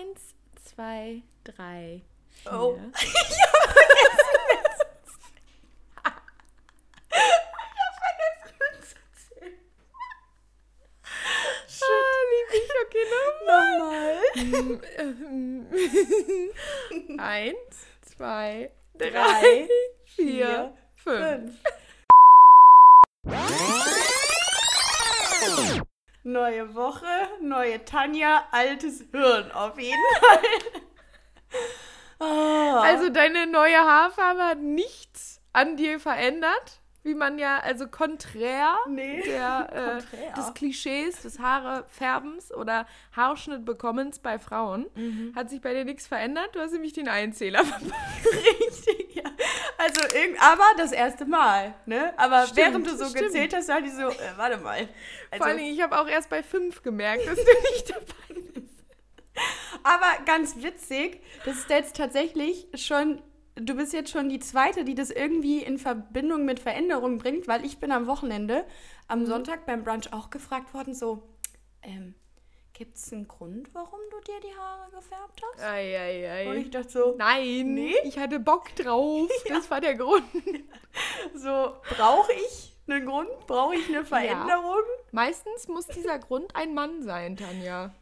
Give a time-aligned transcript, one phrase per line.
[0.00, 2.52] Eins, zwei, drei, vier.
[2.52, 2.78] Oh.
[3.02, 4.86] ich hab vergessen
[13.46, 14.16] Nochmal.
[17.18, 19.68] Eins, zwei, drei, drei
[20.04, 21.56] vier, fünf.
[26.22, 27.06] Neue Woche,
[27.40, 30.82] neue Tanja, altes Hirn auf jeden Fall.
[32.20, 32.24] oh.
[32.82, 36.79] Also deine neue Haarfarbe hat nichts an dir verändert?
[37.02, 39.22] Wie man ja, also konträr nee.
[39.22, 42.86] der, äh, des Klischees des Haarefärbens oder
[43.16, 45.32] Haarschnittbekommens bei Frauen, mhm.
[45.34, 46.50] hat sich bei dir nichts verändert.
[46.54, 47.60] Du hast nämlich den Einzähler
[48.60, 49.30] Richtig, ja.
[49.78, 50.00] Also,
[50.40, 52.12] aber das erste Mal, ne?
[52.18, 53.26] Aber stimmt, während du so stimmt.
[53.26, 54.88] gezählt hast, war die so, äh, warte mal.
[55.30, 57.42] Also, Vor allem, ich habe auch erst bei fünf gemerkt, dass du
[57.72, 58.84] nicht dabei bist.
[59.82, 63.22] Aber ganz witzig, das ist jetzt tatsächlich schon
[63.60, 67.64] du bist jetzt schon die zweite, die das irgendwie in Verbindung mit Veränderungen bringt, weil
[67.64, 68.64] ich bin am Wochenende,
[69.08, 69.26] am mhm.
[69.26, 71.22] Sonntag beim Brunch auch gefragt worden, so,
[71.82, 72.14] ähm,
[72.72, 75.62] gibt es einen Grund, warum du dir die Haare gefärbt hast?
[75.62, 76.48] Ei, ei, ei.
[76.48, 77.94] Und ich dachte so, nein, nee?
[78.04, 79.56] ich hatte Bock drauf, ja.
[79.56, 80.24] das war der Grund.
[81.34, 83.28] so, brauche ich einen Grund?
[83.46, 84.64] Brauche ich eine Veränderung?
[84.64, 85.04] Ja.
[85.12, 87.94] Meistens muss dieser Grund ein Mann sein, Tanja.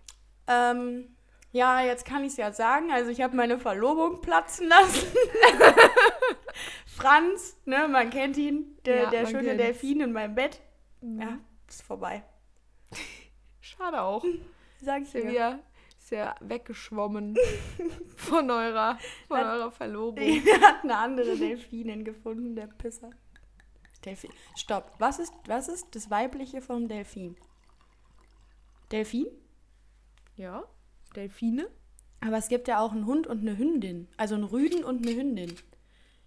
[0.47, 1.17] Ähm,
[1.53, 2.91] ja, jetzt kann ich es ja sagen.
[2.91, 5.07] Also ich habe meine Verlobung platzen lassen.
[6.87, 9.63] Franz, ne, man kennt ihn, der, ja, der schöne kennt's.
[9.63, 10.61] Delfin in meinem Bett.
[11.01, 11.21] Mhm.
[11.21, 11.39] Ja,
[11.69, 12.25] ist vorbei.
[13.61, 14.25] Schade auch.
[14.81, 15.31] Sag ich dir.
[15.31, 15.59] Ja,
[15.99, 17.37] ist ja weggeschwommen
[18.17, 20.23] von eurer, von hat, eurer Verlobung.
[20.25, 23.11] Er hat eine andere Delfinin gefunden, der Pisser.
[24.05, 24.31] Delfin.
[24.57, 24.93] Stopp.
[24.99, 27.37] Was ist, was ist das weibliche vom Delfin?
[28.91, 29.27] Delfin?
[30.37, 30.65] Ja.
[31.19, 31.69] Delfine.
[32.21, 34.09] Aber es gibt ja auch einen Hund und eine Hündin.
[34.17, 35.55] Also einen Rüden und eine Hündin.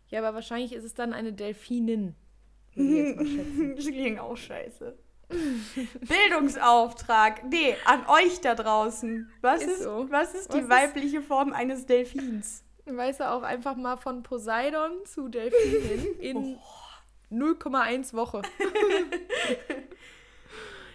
[0.09, 2.16] Ja, aber wahrscheinlich ist es dann eine Delfinin.
[2.75, 4.98] das klingt auch scheiße.
[6.08, 7.49] Bildungsauftrag.
[7.49, 9.30] Nee, an euch da draußen.
[9.42, 10.08] Was ist, ist so.
[10.10, 11.27] was ist die was weibliche ist?
[11.27, 12.64] Form eines Delfins?
[12.86, 17.33] Weißt du auch einfach mal von Poseidon zu Delfinin in oh.
[17.33, 18.42] 0,1 Woche.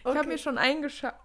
[0.06, 0.14] Okay.
[0.14, 0.56] Ich habe mir schon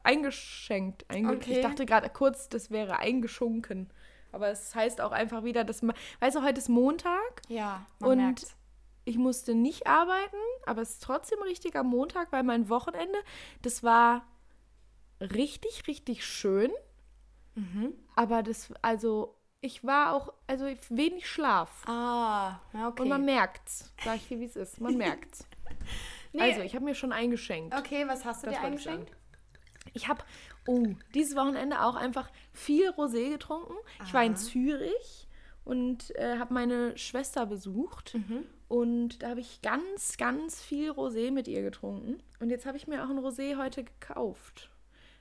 [0.04, 1.06] eingeschenkt.
[1.10, 1.54] Einge okay.
[1.54, 3.90] Ich dachte gerade kurz, das wäre eingeschunken.
[4.32, 5.96] Aber es heißt auch einfach wieder, dass man.
[6.20, 7.42] Weißt du, heute ist Montag.
[7.50, 7.86] Ja.
[8.00, 8.56] Man und merkt's.
[9.06, 13.18] ich musste nicht arbeiten, aber es ist trotzdem richtiger Montag, weil mein Wochenende,
[13.62, 14.26] das war
[15.20, 16.72] richtig, richtig schön.
[17.56, 17.94] Mhm.
[18.16, 21.86] Aber das, also, ich war auch, also wenig Schlaf.
[21.88, 23.02] Ah, okay.
[23.02, 23.94] Und man merkt's.
[24.04, 24.80] Sag ich dir, wie es ist.
[24.82, 25.46] Man merkt's.
[26.34, 26.44] Nee.
[26.44, 27.76] Also, ich habe mir schon eingeschenkt.
[27.78, 29.12] Okay, was hast du das dir eingeschenkt?
[29.94, 30.24] Ich habe,
[30.68, 33.74] oh, dieses Wochenende auch einfach viel Rosé getrunken.
[33.98, 34.06] Aha.
[34.06, 35.28] Ich war in Zürich
[35.64, 38.16] und äh, habe meine Schwester besucht.
[38.16, 38.46] Mhm.
[38.68, 42.24] Und da habe ich ganz, ganz viel Rosé mit ihr getrunken.
[42.40, 44.70] Und jetzt habe ich mir auch ein Rosé heute gekauft.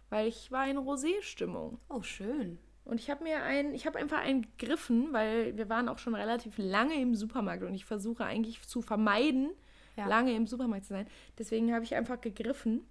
[0.09, 1.79] Weil ich war in Rosé-Stimmung.
[1.89, 2.59] Oh, schön.
[2.85, 6.15] Und ich habe mir ein, ich habe einfach einen gegriffen, weil wir waren auch schon
[6.15, 9.51] relativ lange im Supermarkt und ich versuche eigentlich zu vermeiden,
[9.97, 10.07] ja.
[10.07, 11.07] lange im Supermarkt zu sein.
[11.39, 12.87] Deswegen habe ich einfach gegriffen.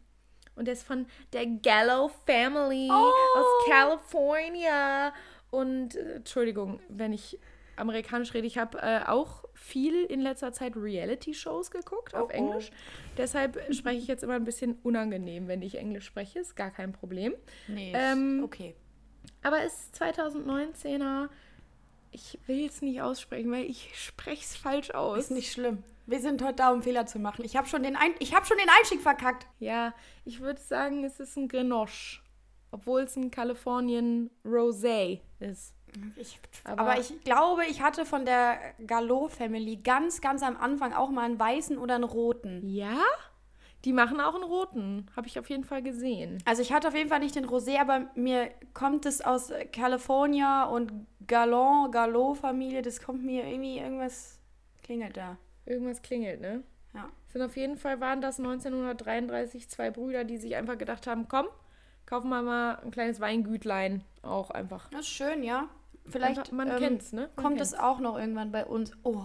[0.59, 3.11] Und der ist von der Gallo Family oh.
[3.37, 5.13] aus California.
[5.51, 7.39] Und äh, Entschuldigung, wenn ich
[7.77, 12.71] amerikanisch rede, ich habe äh, auch viel in letzter Zeit Reality-Shows geguckt auf oh, Englisch.
[12.71, 13.13] Oh.
[13.17, 16.39] Deshalb spreche ich jetzt immer ein bisschen unangenehm, wenn ich Englisch spreche.
[16.39, 17.33] Ist gar kein Problem.
[17.69, 18.75] Nee, ähm, okay.
[19.41, 21.29] Aber es ist 2019er.
[22.11, 25.19] Ich will es nicht aussprechen, weil ich spreche es falsch aus.
[25.19, 25.83] Ist nicht schlimm.
[26.09, 27.45] Wir sind heute da, um Fehler zu machen.
[27.45, 29.45] Ich habe schon, den hab schon den Einstieg verkackt.
[29.59, 29.93] Ja,
[30.25, 32.19] ich würde sagen, es ist ein Grenache.
[32.71, 35.75] Obwohl es ein Kalifornien Rosé ist.
[36.15, 40.93] Ich, aber, aber, ich glaube, ich hatte von der Gallo Family ganz, ganz am Anfang
[40.93, 42.67] auch mal einen weißen oder einen roten.
[42.67, 42.97] Ja?
[43.85, 45.07] Die machen auch einen roten.
[45.15, 46.41] Habe ich auf jeden Fall gesehen.
[46.45, 50.65] Also ich hatte auf jeden Fall nicht den Rosé, aber mir kommt es aus California
[50.65, 50.91] und
[51.27, 52.81] Galon, Gallo-Familie.
[52.81, 54.39] Das kommt mir irgendwie irgendwas
[54.83, 55.38] klingelt da.
[55.69, 56.63] Irgendwas klingelt, ne?
[56.94, 57.10] Ja.
[57.27, 61.45] Sind auf jeden Fall waren das 1933 zwei Brüder, die sich einfach gedacht haben, komm,
[62.06, 64.89] kaufen wir mal ein kleines Weingütlein auch einfach.
[64.89, 65.69] Das ist schön, ja.
[66.06, 67.30] Vielleicht einfach, man ähm, kennt's, ne?
[67.36, 68.94] Man kommt es auch noch irgendwann bei uns.
[69.04, 69.24] Oh.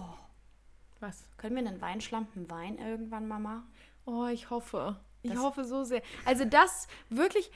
[0.99, 1.27] Was?
[1.37, 3.63] Können wir einen Weinschlampen Wein irgendwann mal machen?
[4.05, 4.97] Oh, ich hoffe.
[5.23, 6.03] Ich das hoffe so sehr.
[6.25, 7.51] Also das wirklich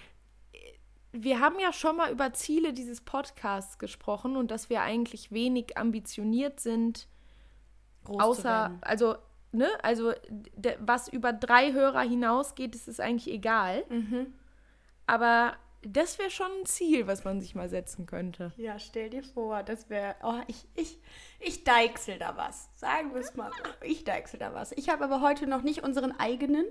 [1.11, 5.77] wir haben ja schon mal über Ziele dieses Podcasts gesprochen und dass wir eigentlich wenig
[5.77, 7.07] ambitioniert sind
[8.09, 9.15] Groß Außer, also,
[9.51, 10.13] ne, also
[10.79, 13.83] was über drei Hörer hinausgeht, ist eigentlich egal.
[13.89, 14.33] Mhm.
[15.07, 18.51] Aber das wäre schon ein Ziel, was man sich mal setzen könnte.
[18.57, 20.15] Ja, stell dir vor, das wäre.
[20.23, 20.99] Oh, ich, ich,
[21.39, 22.69] ich deichsel da was.
[22.75, 23.85] Sagen wir es mal so.
[23.85, 24.71] Ich deichsel da was.
[24.73, 26.65] Ich habe aber heute noch nicht unseren eigenen,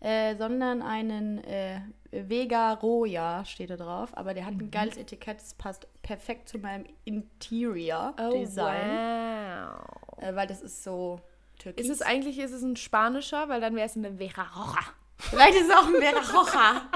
[0.00, 4.10] äh, sondern einen äh, Vega Roya steht da drauf.
[4.16, 5.40] Aber der hat ein geiles Etikett.
[5.40, 8.88] Das passt perfekt zu meinem Interior-Design.
[8.90, 10.18] wow.
[10.18, 11.20] Äh, weil das ist so
[11.58, 11.86] türkis.
[11.86, 14.84] Ist es eigentlich ist es ein spanischer, weil dann wäre es eine Vera Roja.
[15.18, 16.90] Vielleicht ist es auch ein Vera Roja.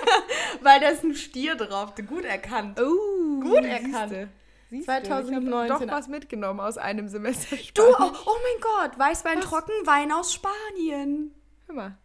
[0.62, 1.94] weil da ist ein Stier drauf.
[2.06, 2.80] Gut erkannt.
[2.80, 4.30] Oh, Gut erkannt.
[4.70, 5.66] Siehste, 2019.
[5.66, 8.18] Ich habe doch was mitgenommen aus einem Semester Du, Spanisch.
[8.26, 11.34] oh, oh mein Gott, Weißwein trocken, Wein aus Spanien.
[11.66, 11.98] Hör mal.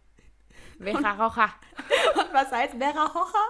[0.80, 1.54] Vera Roja.
[2.16, 3.44] Und was heißt Vera Roja?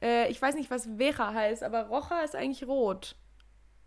[0.00, 3.16] Äh, ich weiß nicht, was Vera heißt, aber Roja ist eigentlich rot.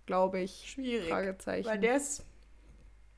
[0.05, 0.69] Glaube ich.
[0.69, 1.09] Schwierig.
[1.09, 1.67] Fragezeichen.
[1.67, 2.23] Weil der ist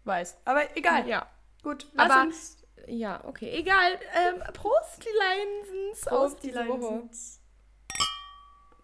[0.06, 0.38] weiß.
[0.46, 1.08] Aber egal.
[1.08, 1.28] Ja.
[1.64, 2.58] Gut, lass Aber- uns
[2.88, 3.52] Ja, okay.
[3.52, 4.00] Egal.
[4.16, 6.02] Ähm, Prost, die Leinsens.
[6.06, 6.52] Prost, die.
[6.52, 7.42] Leinsens.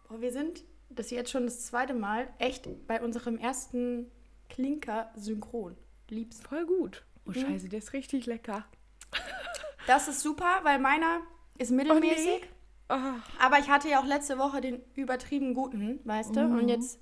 [0.09, 4.11] Boah, wir sind, das ist jetzt schon das zweite Mal, echt bei unserem ersten
[4.49, 5.77] Klinker synchron.
[6.09, 6.41] Lieb's.
[6.41, 7.05] Voll gut.
[7.25, 8.65] Oh, scheiße, der ist richtig lecker.
[9.87, 11.21] Das ist super, weil meiner
[11.57, 12.41] ist mittelmäßig.
[12.89, 16.41] Ah, Aber ich hatte ja auch letzte Woche den übertrieben guten, weißt du?
[16.41, 16.99] Und jetzt,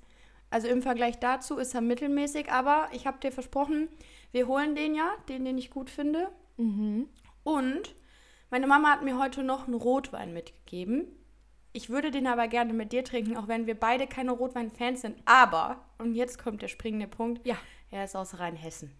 [0.50, 3.88] also im Vergleich dazu ist er mittelmäßig, aber ich habe dir versprochen,
[4.32, 6.30] wir holen den ja, den, den ich gut finde.
[7.44, 7.94] Und
[8.50, 11.06] meine Mama hat mir heute noch einen Rotwein mitgegeben.
[11.72, 15.16] Ich würde den aber gerne mit dir trinken, auch wenn wir beide keine Rotwein-Fans sind.
[15.24, 17.56] Aber, und jetzt kommt der springende Punkt, Ja.
[17.90, 18.92] er ist aus Rheinhessen.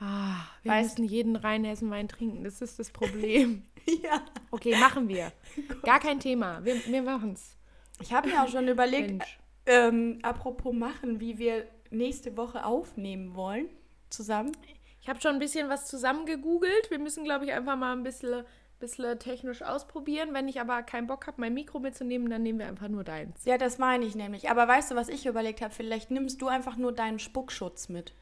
[0.00, 2.44] Ah, wir Weißt- müssen jeden Rheinhessen-Wein trinken.
[2.44, 3.62] Das ist das Problem.
[4.02, 4.22] ja.
[4.50, 5.32] Okay, machen wir.
[5.82, 6.64] Gar kein Thema.
[6.64, 7.56] Wir, wir machen's.
[8.00, 9.22] Ich habe mir auch schon überlegt,
[9.66, 13.68] ähm, apropos machen, wie wir nächste Woche aufnehmen wollen.
[14.10, 14.52] Zusammen.
[15.00, 16.90] Ich habe schon ein bisschen was zusammengegoogelt.
[16.90, 18.44] Wir müssen, glaube ich, einfach mal ein bisschen,
[18.80, 20.30] bisschen technisch ausprobieren.
[20.32, 23.44] Wenn ich aber keinen Bock habe, mein Mikro mitzunehmen, dann nehmen wir einfach nur deins.
[23.44, 24.50] Ja, das meine ich nämlich.
[24.50, 25.72] Aber weißt du, was ich überlegt habe?
[25.74, 28.14] Vielleicht nimmst du einfach nur deinen Spuckschutz mit.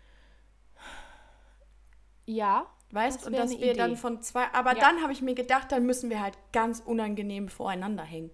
[2.27, 2.67] Ja.
[2.91, 3.73] Weißt Das und dass wir Idee.
[3.73, 4.47] dann von zwei.
[4.53, 4.81] Aber Ja.
[4.81, 8.31] dann habe ich mir gedacht, dann müssen wir halt ganz unangenehm voreinander hängen.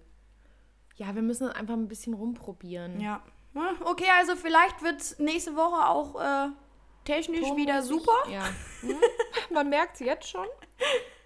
[0.95, 2.99] Ja, wir müssen einfach ein bisschen rumprobieren.
[2.99, 3.21] Ja.
[3.55, 6.49] Ja, Okay, also vielleicht wird nächste Woche auch äh,
[7.05, 8.29] technisch wieder Tonmäßig- super.
[8.29, 8.43] Ja.
[8.81, 8.95] Hm?
[9.51, 10.45] Man merkt es jetzt schon.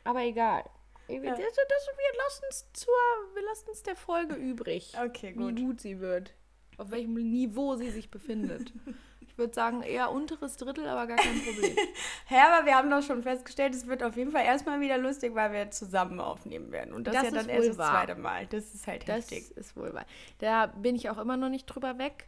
[0.04, 0.64] Aber egal.
[1.08, 1.32] Wir, Ja.
[1.32, 2.94] das, das, wir lassen es zur,
[3.34, 4.94] wir lassen es der Folge übrig.
[5.04, 6.34] Okay, Wie gut sie wird.
[6.78, 8.72] Auf welchem Niveau sie sich befindet.
[9.34, 11.76] Ich würde sagen, eher unteres Drittel, aber gar kein Problem.
[12.28, 15.34] Hä, aber wir haben doch schon festgestellt, es wird auf jeden Fall erstmal wieder lustig,
[15.34, 16.94] weil wir zusammen aufnehmen werden.
[16.94, 18.46] Und das, Das ja dann erst das zweite Mal.
[18.46, 19.58] Das ist halt Das heftig.
[19.58, 20.06] ist wohl wahr.
[20.38, 22.28] Da bin ich auch immer noch nicht drüber weg.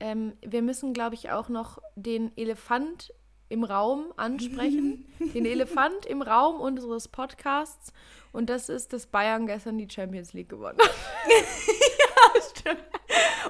[0.00, 3.12] Ähm, wir müssen, glaube ich, auch noch den Elefant
[3.50, 5.12] im Raum ansprechen.
[5.34, 7.92] den Elefant im Raum unseres Podcasts.
[8.32, 10.90] Und das ist, dass Bayern gestern die Champions League gewonnen hat.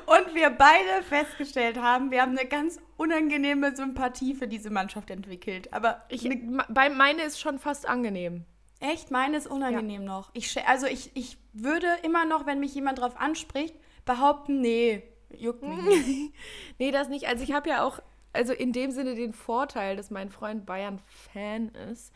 [0.07, 5.73] Und wir beide festgestellt haben, wir haben eine ganz unangenehme Sympathie für diese Mannschaft entwickelt.
[5.73, 8.45] Aber Ich, ne, bei, meine ist schon fast angenehm.
[8.81, 10.31] echt, meine ist unangenehm noch.
[10.35, 13.75] Ich, also ich, ich würde immer noch, wenn mich jemand drauf anspricht,
[14.05, 15.03] behaupten, nee,
[15.37, 16.33] juckt mich nicht.
[16.79, 17.27] Nee, das nicht.
[17.27, 18.01] Also ich habe ja auch,
[18.33, 22.13] also in dem Sinne den Vorteil, dass mein Freund Bayern-Fan ist.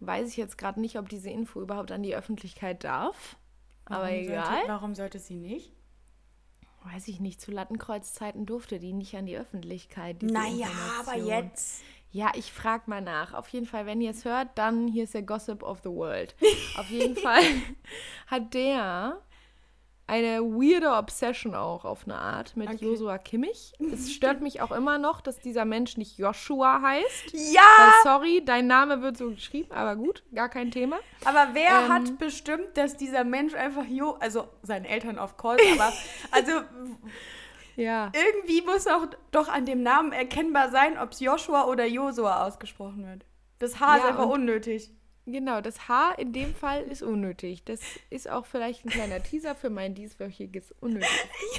[0.00, 3.36] Weiß ich jetzt gerade nicht, ob diese Info überhaupt an die Öffentlichkeit darf.
[3.84, 4.44] Aber Warum egal.
[4.46, 5.72] Sollte, warum sollte sie nicht?
[6.84, 10.22] Weiß ich nicht, zu Lattenkreuzzeiten durfte die nicht an die Öffentlichkeit.
[10.22, 10.68] diese Naja,
[11.00, 11.82] aber jetzt.
[12.10, 13.34] Ja, ich frag mal nach.
[13.34, 16.34] Auf jeden Fall, wenn ihr es hört, dann hier ist der Gossip of the World.
[16.78, 17.42] Auf jeden Fall
[18.26, 19.20] hat der
[20.08, 22.84] eine weirde Obsession auch auf eine Art mit Okay.
[22.84, 23.72] Joshua Kimmich.
[23.92, 27.32] Es stört mich auch immer noch, dass dieser Mensch nicht Joshua heißt.
[27.34, 30.98] Weil, Ja, sorry, dein Name wird so geschrieben, aber gut, gar kein Thema.
[31.24, 31.88] aber wer Ähm.
[31.92, 35.92] hat bestimmt, dass dieser Mensch einfach Jo, also seine Eltern of course, aber
[36.32, 36.52] also
[37.76, 38.10] Ja.
[38.14, 43.06] irgendwie muss auch doch an dem Namen erkennbar sein, ob es Joshua oder Josua ausgesprochen
[43.06, 43.24] wird.
[43.60, 44.90] Das H ist Ja, einfach unnötig.
[45.30, 47.62] Genau, das H in dem Fall ist unnötig.
[47.64, 51.08] Das ist auch vielleicht ein kleiner Teaser für mein dieswöchiges Unnötig.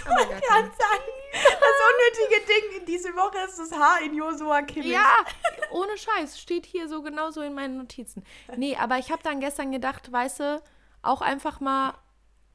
[0.05, 0.99] Aber gar Kann kein- sein.
[1.31, 4.89] Das unnötige Ding in diese Woche ist das H in Josua Kimmich.
[4.91, 5.23] Ja,
[5.71, 6.39] ohne Scheiß.
[6.39, 8.23] Steht hier so genauso in meinen Notizen.
[8.57, 10.63] Nee, aber ich habe dann gestern gedacht, weißt du,
[11.03, 11.93] auch einfach mal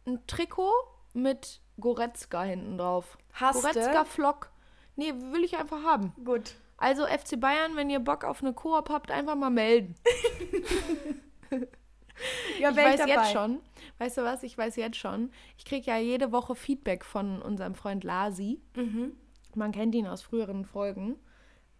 [0.06, 0.72] ein Trikot
[1.12, 3.16] mit Goretzka hinten drauf.
[3.34, 3.62] Hast du?
[3.62, 4.50] Goretzka Flock.
[4.96, 6.12] Nee, will ich einfach haben.
[6.24, 6.54] Gut.
[6.76, 9.94] Also FC Bayern, wenn ihr Bock auf eine Koop habt, einfach mal melden.
[12.60, 13.12] Ja, ich weiß dabei.
[13.12, 13.60] jetzt schon,
[13.98, 17.74] weißt du was, ich weiß jetzt schon, ich kriege ja jede Woche Feedback von unserem
[17.74, 18.60] Freund Lasi.
[18.76, 19.12] Mhm.
[19.54, 21.16] Man kennt ihn aus früheren Folgen.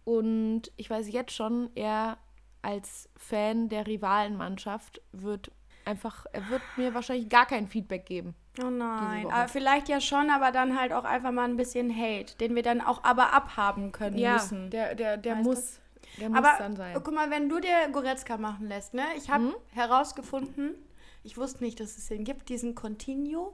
[0.03, 2.17] Und ich weiß jetzt schon, er
[2.61, 5.51] als Fan der Rivalenmannschaft wird
[5.83, 8.35] einfach, er wird mir wahrscheinlich gar kein Feedback geben.
[8.61, 12.35] Oh nein, aber vielleicht ja schon, aber dann halt auch einfach mal ein bisschen Hate,
[12.37, 14.69] den wir dann auch aber abhaben können ja, müssen.
[14.69, 15.79] Der, der, der muss.
[16.19, 16.93] Der muss aber dann sein.
[17.03, 19.03] guck mal, wenn du dir Goretzka machen lässt, ne?
[19.17, 19.55] Ich habe Mhm.
[19.73, 20.75] herausgefunden,
[21.23, 23.53] ich wusste nicht, dass es den gibt, diesen Continuo,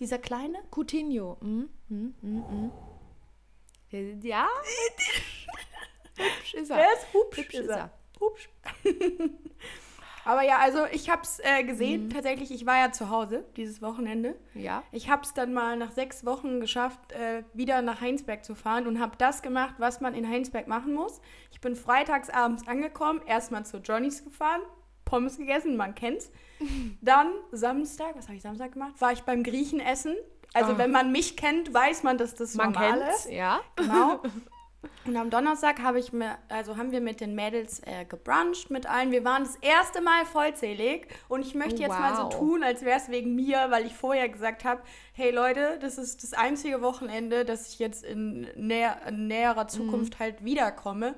[0.00, 0.58] dieser kleine.
[0.70, 1.38] Coutinho.
[1.40, 1.68] Mhm.
[1.88, 2.14] Mhm.
[2.20, 2.70] Mhm.
[3.90, 4.20] Mhm.
[4.22, 4.46] Ja.
[6.16, 6.76] Hübsch ist er.
[6.76, 7.76] Der ist hübsch, Hübsch ist er.
[7.76, 7.90] er.
[8.20, 8.50] Hübsch.
[10.24, 11.66] aber ja, also ich habe es äh, Mhm.
[11.66, 14.34] gesehen, tatsächlich, ich war ja zu Hause dieses Wochenende.
[14.54, 14.82] Ja.
[14.92, 18.86] Ich habe es dann mal nach sechs Wochen geschafft, äh, wieder nach Heinsberg zu fahren
[18.86, 21.20] und habe das gemacht, was man in Heinsberg machen muss.
[21.50, 24.60] Ich bin freitags abends angekommen, erstmal zu Johnny's gefahren,
[25.04, 26.30] Pommes gegessen, man kennt's.
[27.00, 28.94] Dann Samstag, was habe ich Samstag gemacht?
[29.00, 30.14] War ich beim Griechen essen.
[30.54, 30.78] Also Ah.
[30.78, 33.32] wenn man mich kennt, weiß man, dass das Man normal kennt's, ist.
[33.32, 33.60] ja.
[33.76, 34.20] Genau.
[35.04, 38.86] Und am Donnerstag habe ich mir, also haben wir mit den Mädels äh, gebruncht mit
[38.86, 39.10] allen.
[39.12, 42.34] Wir waren das erste Mal vollzählig und ich möchte Oh, jetzt mal so wow.
[42.38, 46.22] tun, als wäre es wegen mir, weil ich vorher gesagt habe, hey Leute, das ist
[46.22, 49.26] das einzige Wochenende, dass ich jetzt in, näher, in Mhm.
[49.28, 51.14] näherer Zukunft halt wiederkomme.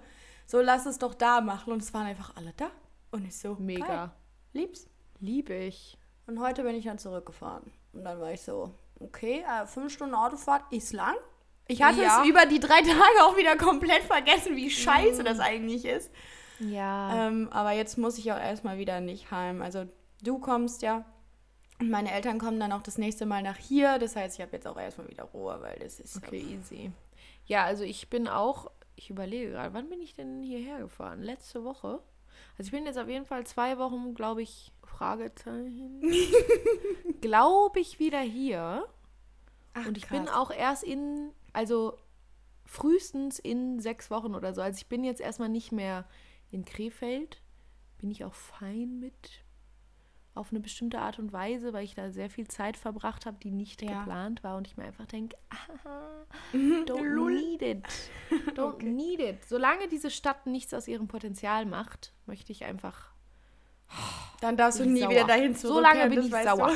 [0.47, 1.73] So lass es doch da machen.
[1.73, 2.71] Und es waren einfach alle da.
[3.11, 3.87] Und ich so, Mega.
[3.87, 4.11] Geil,
[4.53, 4.87] lieb's.
[5.21, 5.97] Liebe ich.
[6.27, 7.71] Und heute bin ich dann zurückgefahren.
[7.93, 11.17] Und dann war ich so, okay, äh, fünf Stunden Autofahrt ist lang.
[11.67, 12.23] Ich hatte Ja.
[12.23, 16.11] es über die drei Tage auch wieder komplett vergessen, wie scheiße das eigentlich ist.
[16.61, 17.29] Ja.
[17.29, 19.63] Ähm, aber jetzt muss ich auch erstmal wieder nicht heim.
[19.63, 19.87] Also
[20.23, 21.05] du kommst ja.
[21.81, 23.99] Und meine Eltern kommen dann auch das nächste Mal nach hier.
[23.99, 26.17] Das heißt, ich habe jetzt auch erstmal wieder Ruhe, weil das ist.
[26.19, 26.93] Okay, easy.
[27.47, 31.23] Ja, also ich bin auch, ich überlege gerade, wann bin ich denn hierher gefahren?
[31.23, 32.01] Letzte Woche?
[32.57, 36.01] Also ich bin jetzt auf jeden Fall zwei Wochen, glaube ich, Fragezeichen,
[37.21, 38.85] glaube ich, wieder hier.
[39.75, 40.37] Ach, Und ich bin krass.
[40.37, 41.97] auch erst in, also
[42.67, 44.61] frühestens in sechs Wochen oder so.
[44.61, 46.05] Also ich bin jetzt erstmal nicht mehr
[46.51, 47.41] in Krefeld.
[47.99, 49.43] Bin ich auch fein mit.
[50.35, 53.53] Auf eine bestimmte Art und Weise, weil ich da sehr viel Zeit verbracht habe, die
[53.53, 54.01] nicht Ja.
[54.01, 54.57] geplant war.
[54.57, 55.37] Und ich mir einfach denke,
[55.85, 57.85] ah, don't need it.
[58.57, 59.45] Don't need it.
[59.47, 63.13] Solange diese Stadt nichts aus ihrem Potenzial macht, möchte ich einfach.
[64.41, 65.11] Dann darfst du nie sauer.
[65.11, 65.99] wieder dahin So zurückkehren.
[65.99, 66.73] lange bin ich sauer.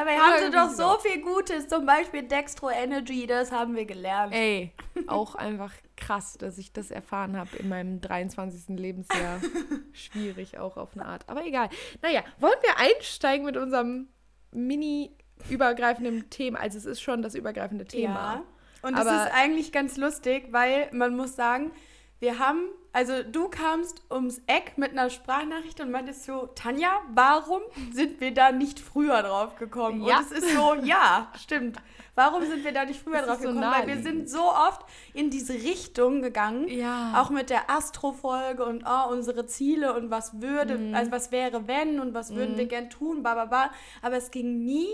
[0.00, 1.68] Aber haben sie doch so viel Gutes.
[1.68, 4.34] Zum Beispiel Dextro Energy, das haben wir gelernt.
[4.34, 4.72] Ey,
[5.06, 8.78] auch einfach krass, dass ich das erfahren habe in meinem 23.
[8.78, 9.40] Lebensjahr.
[9.92, 11.28] Schwierig auch auf eine Art.
[11.28, 11.68] Aber egal.
[12.02, 14.08] Naja, wollen wir einsteigen mit unserem
[14.52, 16.60] mini-übergreifenden Thema?
[16.60, 18.34] Also es ist schon das übergreifende Thema.
[18.34, 18.44] Ja.
[18.82, 21.70] Und es ist eigentlich ganz lustig, weil man muss sagen,
[22.20, 27.62] wir haben, also du kamst ums Eck mit einer Sprachnachricht und meintest so, Tanja, warum
[27.92, 30.02] sind wir da nicht früher drauf gekommen?
[30.04, 30.18] Ja.
[30.18, 31.78] Und es ist so, ja, stimmt.
[32.14, 33.72] Warum sind wir da nicht früher Das drauf so gekommen?
[33.72, 34.84] Weil wir sind so oft
[35.14, 36.68] in diese Richtung gegangen.
[36.68, 37.14] Ja.
[37.20, 40.94] Auch mit der Astro-Folge und oh, unsere Ziele und was würde, Mhm.
[40.94, 43.70] also was wäre, wenn und was würden wir gern tun, bla bla bla.
[44.02, 44.88] Aber es ging nie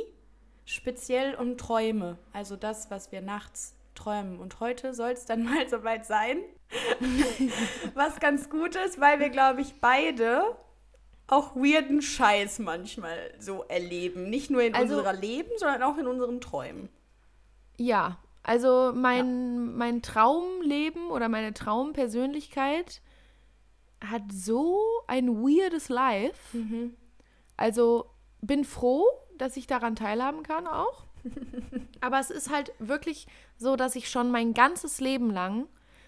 [0.64, 2.18] speziell um Träume.
[2.32, 4.38] Also das, was wir nachts träumen.
[4.38, 6.38] Und heute soll es dann mal soweit sein.
[7.94, 10.56] was ganz gut ist, weil wir, glaube ich, beide
[11.28, 14.30] auch weirden Scheiß manchmal so erleben.
[14.30, 16.88] Nicht nur in Also- unserer Leben, sondern auch in unseren Träumen.
[17.78, 23.02] Ja, also mein, mein Traumleben oder meine Traumpersönlichkeit
[24.04, 26.56] hat so ein weirdes Life.
[27.56, 28.06] Also
[28.40, 29.04] bin froh,
[29.36, 31.05] dass ich daran teilhaben kann auch.
[32.00, 35.66] Aber es ist halt wirklich so, dass ich schon mein ganzes Leben lang,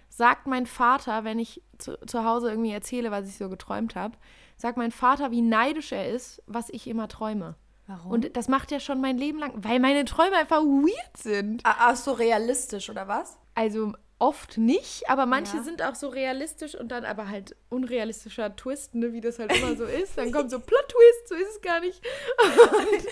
[0.09, 4.17] sagt mein Vater, wenn ich zu, zu Hause irgendwie erzähle, was ich so geträumt habe,
[4.57, 7.57] sagt mein Vater, wie neidisch er ist, was ich immer träume.
[7.87, 8.13] Warum?
[8.13, 11.65] Und das macht er schon mein Leben lang, weil meine Träume einfach weird sind.
[11.65, 13.39] Ah, ach so realistisch, oder was?
[13.55, 15.63] Also oft nicht, aber manche Ja.
[15.63, 19.77] sind auch so realistisch und dann aber halt unrealistischer Twist, ne, wie das halt immer
[19.77, 20.19] so ist.
[20.19, 22.05] Dann kommt so Plot-Twist, so ist es gar nicht.
[22.45, 23.07] Und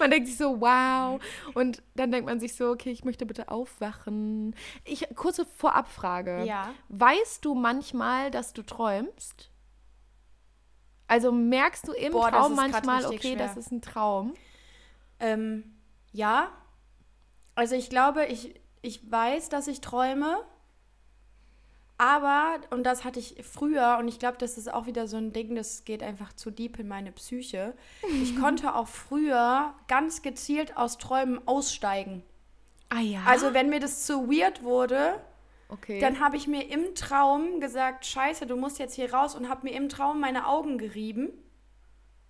[0.00, 1.20] man denkt sich so, wow.
[1.54, 4.56] Und dann denkt man sich so, okay, ich möchte bitte aufwachen.
[4.84, 6.44] Ich, kurze Vorabfrage.
[6.44, 6.74] Ja.
[6.88, 9.50] Weißt du manchmal, dass du träumst?
[11.06, 13.36] Also merkst du im Boah, Traum manchmal, okay, schwer.
[13.36, 14.34] das ist ein Traum?
[15.20, 15.76] Ähm,
[16.12, 16.50] ja.
[17.54, 20.44] Also ich glaube, ich, ich weiß, dass ich träume.
[21.96, 25.32] Aber, und das hatte ich früher, und ich glaube, das ist auch wieder so ein
[25.32, 27.74] Ding, das geht einfach zu deep in meine Psyche.
[28.22, 32.24] Ich konnte auch früher ganz gezielt aus Träumen aussteigen.
[32.88, 33.22] Ah ja.
[33.26, 35.20] Also wenn mir das zu weird wurde,
[35.68, 36.00] okay.
[36.00, 39.68] dann habe ich mir im Traum gesagt, scheiße, du musst jetzt hier raus und habe
[39.68, 41.28] mir im Traum meine Augen gerieben.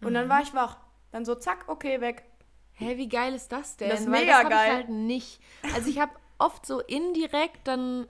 [0.02, 0.14] Und Mhm.
[0.14, 0.76] dann war ich wach.
[1.10, 2.24] Dann so, zack, okay, weg.
[2.72, 3.88] Hä, wie geil ist das denn?
[3.88, 4.68] Das ist mega das geil.
[4.68, 5.40] Ich halt nicht.
[5.74, 8.06] Also ich habe oft so indirekt dann,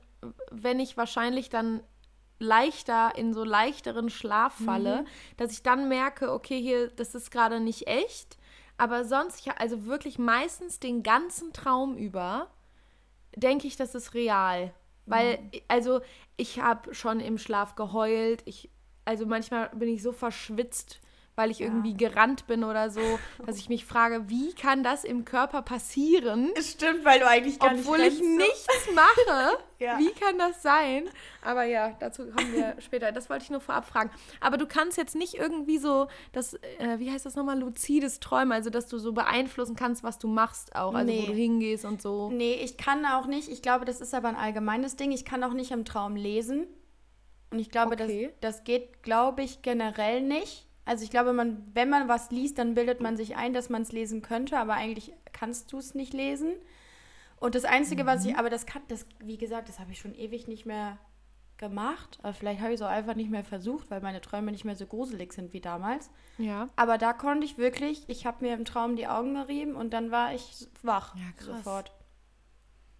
[0.50, 1.82] wenn ich wahrscheinlich dann
[2.38, 5.06] leichter in so leichteren Schlaf falle, Mhm.
[5.36, 8.36] dass ich dann merke, okay, hier, das ist gerade nicht echt.
[8.76, 12.48] Aber sonst, ich, also wirklich meistens den ganzen Traum über,
[13.36, 14.74] denke ich, das ist real.
[15.06, 15.50] Weil, mhm.
[15.68, 16.00] also
[16.36, 18.42] ich habe schon im Schlaf geheult.
[18.46, 18.70] Ich,
[19.04, 21.00] also manchmal bin ich so verschwitzt
[21.36, 21.66] weil ich ja.
[21.66, 23.00] irgendwie gerannt bin oder so,
[23.44, 26.50] dass ich mich frage, wie kann das im Körper passieren?
[26.60, 29.58] Stimmt, weil du eigentlich gar obwohl nicht Obwohl ich nichts mache.
[29.78, 29.98] ja.
[29.98, 31.08] Wie kann das sein?
[31.42, 33.10] Aber ja, dazu kommen wir später.
[33.10, 34.10] Das wollte ich nur vorab fragen.
[34.40, 38.52] Aber du kannst jetzt nicht irgendwie so, das, äh, wie heißt das nochmal, luzides Träumen,
[38.52, 41.22] also dass du so beeinflussen kannst, was du machst auch, also nee.
[41.22, 42.30] wo du hingehst und so.
[42.30, 43.48] Nee, ich kann auch nicht.
[43.48, 45.10] Ich glaube, das ist aber ein allgemeines Ding.
[45.10, 46.68] Ich kann auch nicht im Traum lesen.
[47.50, 48.32] Und ich glaube, okay.
[48.40, 50.63] das, das geht, glaube ich, generell nicht.
[50.84, 53.82] Also ich glaube, man, wenn man was liest, dann bildet man sich ein, dass man
[53.82, 56.52] es lesen könnte, aber eigentlich kannst du es nicht lesen.
[57.36, 58.08] Und das Einzige, mhm.
[58.08, 60.98] was ich, aber das kann, das, wie gesagt, das habe ich schon ewig nicht mehr
[61.56, 62.18] gemacht.
[62.22, 64.76] Aber vielleicht habe ich es auch einfach nicht mehr versucht, weil meine Träume nicht mehr
[64.76, 66.10] so gruselig sind wie damals.
[66.38, 66.68] Ja.
[66.76, 70.10] Aber da konnte ich wirklich, ich habe mir im Traum die Augen gerieben und dann
[70.10, 71.92] war ich wach ja, sofort.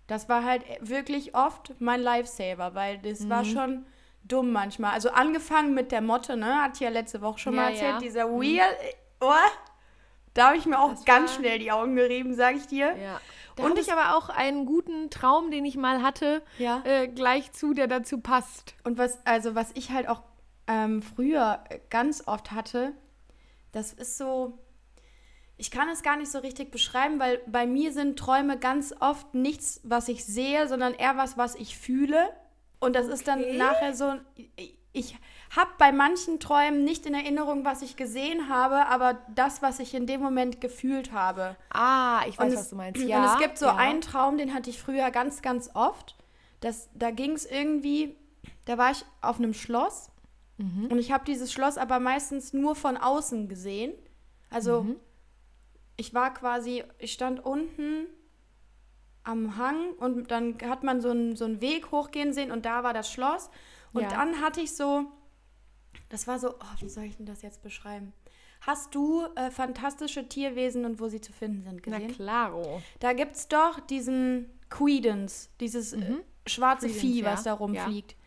[0.06, 3.30] Das war halt wirklich oft mein Lifesaver, weil das mhm.
[3.30, 3.86] war schon
[4.24, 4.92] dumm manchmal.
[4.92, 6.62] Also angefangen mit der Motte, ne?
[6.62, 7.92] Hat ja letzte Woche schon ja, mal erzählt.
[7.92, 7.98] Ja.
[7.98, 8.42] Dieser mhm.
[8.42, 8.76] Weird.
[9.20, 9.32] Oh,
[10.34, 12.96] da habe ich mir auch das ganz schnell die Augen gerieben, sage ich dir.
[12.96, 13.20] Ja.
[13.56, 16.82] Da und ich aber auch einen guten Traum, den ich mal hatte, ja.
[16.84, 18.74] äh, gleich zu, der dazu passt.
[18.82, 20.22] Und was, also was ich halt auch
[20.66, 22.92] ähm, früher ganz oft hatte,
[23.70, 24.58] das ist so,
[25.56, 29.34] ich kann es gar nicht so richtig beschreiben, weil bei mir sind Träume ganz oft
[29.34, 32.30] nichts, was ich sehe, sondern eher was, was ich fühle.
[32.84, 34.14] Und das ist dann nachher so,
[34.92, 35.16] ich
[35.50, 39.94] habe bei manchen Träumen nicht in Erinnerung, was ich gesehen habe, aber das, was ich
[39.94, 41.56] in dem Moment gefühlt habe.
[41.70, 43.02] Ah, ich weiß, es, was du meinst.
[43.02, 43.76] Ja, und es gibt so ja.
[43.76, 46.16] einen Traum, den hatte ich früher ganz, ganz oft.
[46.60, 48.16] Das, da ging es irgendwie,
[48.64, 50.10] da war ich auf einem Schloss
[50.56, 50.86] mhm.
[50.90, 53.92] und ich habe dieses Schloss aber meistens nur von außen gesehen.
[54.50, 54.96] Also mhm.
[55.96, 58.06] ich war quasi, ich stand unten
[59.24, 62.84] am Hang und dann hat man so einen, so einen Weg hochgehen sehen und da
[62.84, 63.50] war das Schloss.
[63.92, 64.08] Und ja.
[64.08, 65.06] dann hatte ich so,
[66.10, 68.12] das war so, oh, wie soll ich denn das jetzt beschreiben?
[68.60, 72.06] Hast du äh, fantastische Tierwesen und wo sie zu finden sind gesehen?
[72.08, 72.82] Na klaro.
[73.00, 76.02] Da gibt es doch diesen Queedence, dieses äh, mhm.
[76.02, 77.52] äh, schwarze Queedence, Vieh, was ja.
[77.52, 78.12] da rumfliegt.
[78.12, 78.18] Ja.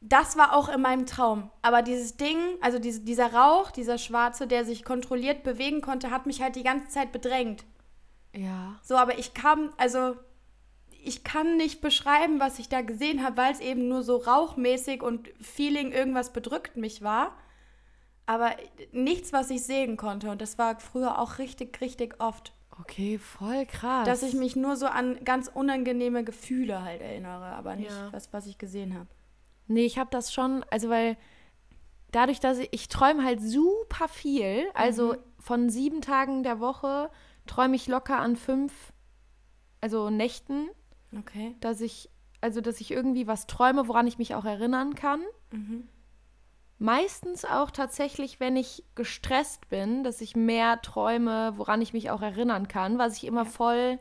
[0.00, 1.50] Das war auch in meinem Traum.
[1.62, 6.26] Aber dieses Ding, also diese, dieser Rauch, dieser schwarze, der sich kontrolliert bewegen konnte, hat
[6.26, 7.64] mich halt die ganze Zeit bedrängt.
[8.34, 8.78] Ja.
[8.82, 10.16] So, aber ich kam, also
[11.04, 15.02] ich kann nicht beschreiben, was ich da gesehen habe, weil es eben nur so rauchmäßig
[15.02, 17.36] und Feeling irgendwas bedrückt mich war.
[18.26, 18.52] Aber
[18.92, 20.30] nichts, was ich sehen konnte.
[20.30, 22.54] Und das war früher auch richtig, richtig oft.
[22.80, 24.06] Okay, voll krass.
[24.06, 28.12] Dass ich mich nur so an ganz unangenehme Gefühle halt erinnere, aber nicht ja.
[28.12, 29.08] was, was ich gesehen habe.
[29.66, 31.16] Nee, ich habe das schon, also weil
[32.10, 35.18] dadurch, dass ich, ich träume halt super viel, also mhm.
[35.38, 37.10] von sieben Tagen der Woche
[37.46, 38.72] träume ich locker an fünf,
[39.80, 40.68] also Nächten.
[41.18, 41.54] Okay.
[41.60, 45.20] Dass ich, also dass ich irgendwie was träume, woran ich mich auch erinnern kann.
[45.50, 45.88] Mhm.
[46.78, 52.20] Meistens auch tatsächlich, wenn ich gestresst bin, dass ich mehr träume, woran ich mich auch
[52.20, 53.50] erinnern kann, was ich immer ja.
[53.50, 53.98] voll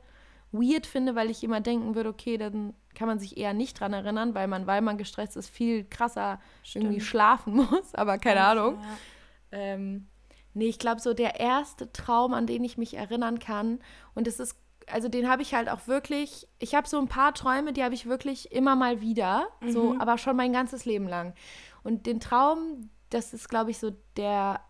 [0.52, 3.94] weird finde, weil ich immer denken würde, okay, dann kann man sich eher nicht dran
[3.94, 6.86] erinnern, weil man, weil man gestresst ist, viel krasser Stimmt.
[6.86, 8.80] irgendwie schlafen muss, aber keine ja, Ahnung.
[8.82, 9.58] Ja.
[9.58, 10.08] Ähm,
[10.54, 13.80] Nee, ich glaube, so der erste Traum, an den ich mich erinnern kann,
[14.14, 14.56] und es ist,
[14.92, 17.94] also den habe ich halt auch wirklich, ich habe so ein paar Träume, die habe
[17.94, 19.72] ich wirklich immer mal wieder, mhm.
[19.72, 21.34] so, aber schon mein ganzes Leben lang.
[21.84, 24.62] Und den Traum, das ist, glaube ich, so der,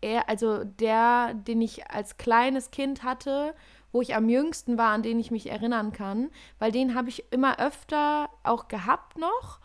[0.00, 3.54] er, also der, den ich als kleines Kind hatte,
[3.92, 7.32] wo ich am jüngsten war, an den ich mich erinnern kann, weil den habe ich
[7.32, 9.60] immer öfter auch gehabt noch.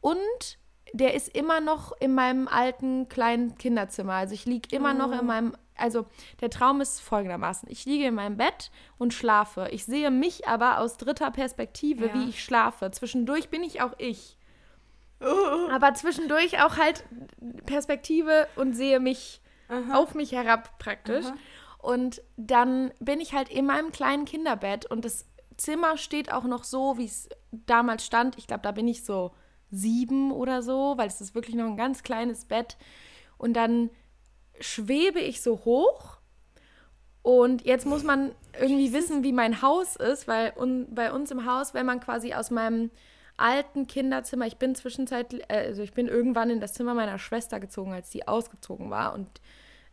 [0.00, 0.58] Und
[0.92, 4.14] der ist immer noch in meinem alten kleinen Kinderzimmer.
[4.14, 4.98] Also ich liege immer oh.
[4.98, 5.24] noch in oh.
[5.24, 6.06] meinem, also
[6.40, 7.68] der Traum ist folgendermaßen.
[7.70, 9.68] Ich liege in meinem Bett und schlafe.
[9.70, 12.14] Ich sehe mich aber aus dritter Perspektive, ja.
[12.14, 12.90] wie ich schlafe.
[12.90, 14.36] Zwischendurch bin ich auch ich.
[15.70, 17.04] Aber zwischendurch auch halt
[17.66, 19.98] Perspektive und sehe mich Aha.
[19.98, 21.26] auf mich herab praktisch.
[21.26, 21.36] Aha.
[21.78, 26.64] Und dann bin ich halt in meinem kleinen Kinderbett und das Zimmer steht auch noch
[26.64, 28.38] so, wie es damals stand.
[28.38, 29.32] Ich glaube, da bin ich so
[29.70, 32.76] sieben oder so, weil es ist wirklich noch ein ganz kleines Bett.
[33.38, 33.90] Und dann
[34.60, 36.18] schwebe ich so hoch.
[37.22, 41.44] Und jetzt muss man irgendwie wissen, wie mein Haus ist, weil un bei uns im
[41.44, 42.90] Haus, wenn man quasi aus meinem
[43.36, 47.60] alten Kinderzimmer, ich bin zwischenzeitlich, äh, also ich bin irgendwann in das Zimmer meiner Schwester
[47.60, 49.14] gezogen, als die ausgezogen war.
[49.14, 49.28] Und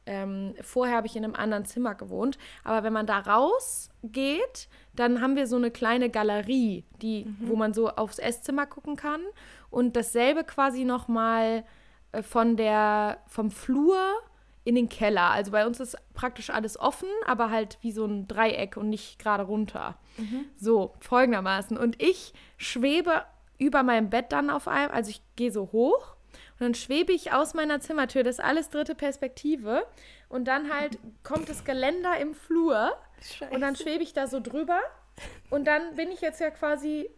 [0.06, 2.38] ähm, vorher habe ich in einem anderen Zimmer gewohnt.
[2.64, 7.50] Aber wenn man da rausgeht, dann haben wir so eine kleine Galerie, die, mhm.
[7.50, 9.22] wo man so aufs Esszimmer gucken kann.
[9.70, 11.66] Und dasselbe quasi nochmal
[12.14, 13.98] äh, von der, vom Flur
[14.68, 15.32] in den Keller.
[15.32, 19.18] Also bei uns ist praktisch alles offen, aber halt wie so ein Dreieck und nicht
[19.18, 19.98] gerade runter.
[20.18, 20.44] Mhm.
[20.58, 21.78] So, folgendermaßen.
[21.78, 23.24] Und ich schwebe
[23.58, 26.18] über meinem Bett dann auf einem, also ich gehe so hoch
[26.60, 29.88] und dann schwebe ich aus meiner Zimmertür, das ist alles dritte Perspektive.
[30.28, 33.54] Und dann halt kommt das Geländer im Flur Scheiße.
[33.54, 34.82] und dann schwebe ich da so drüber.
[35.50, 37.10] Und dann bin ich jetzt ja quasi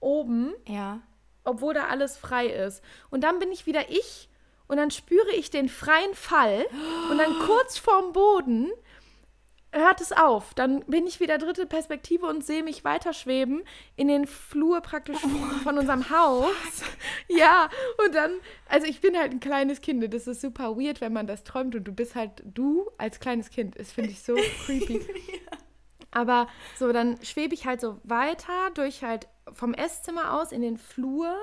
[0.00, 0.52] oben.
[0.68, 1.00] Ja.
[1.44, 2.84] Obwohl da alles frei ist.
[3.08, 4.29] Und dann bin ich wieder ich
[4.70, 6.64] und dann spüre ich den freien Fall
[7.10, 8.70] und dann kurz vorm Boden
[9.72, 10.54] hört es auf.
[10.54, 13.64] Dann bin ich wieder dritte Perspektive und sehe mich weiterschweben
[13.96, 16.08] in den Flur praktisch oh von unserem.
[16.08, 16.54] Haus.
[17.26, 17.68] Ja,
[18.04, 18.32] und dann,
[18.68, 20.14] also ich bin halt ein kleines Kind.
[20.14, 23.50] Das ist super weird, wenn man das träumt und du bist halt du als kleines
[23.50, 23.76] Kind.
[23.76, 24.34] Das finde ich so
[24.66, 24.98] creepy.
[24.98, 25.58] ja.
[26.12, 30.76] Aber so, dann schwebe ich halt so weiter durch halt vom Esszimmer aus in den
[30.76, 31.36] Flur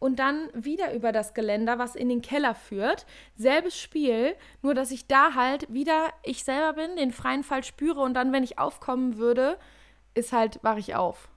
[0.00, 3.06] und dann wieder über das Geländer, was in den Keller führt.
[3.36, 8.00] Selbes Spiel, nur dass ich da halt wieder ich selber bin, den freien Fall spüre
[8.00, 9.56] und dann, wenn ich aufkommen würde,
[10.14, 11.29] ist halt, wache ich auf.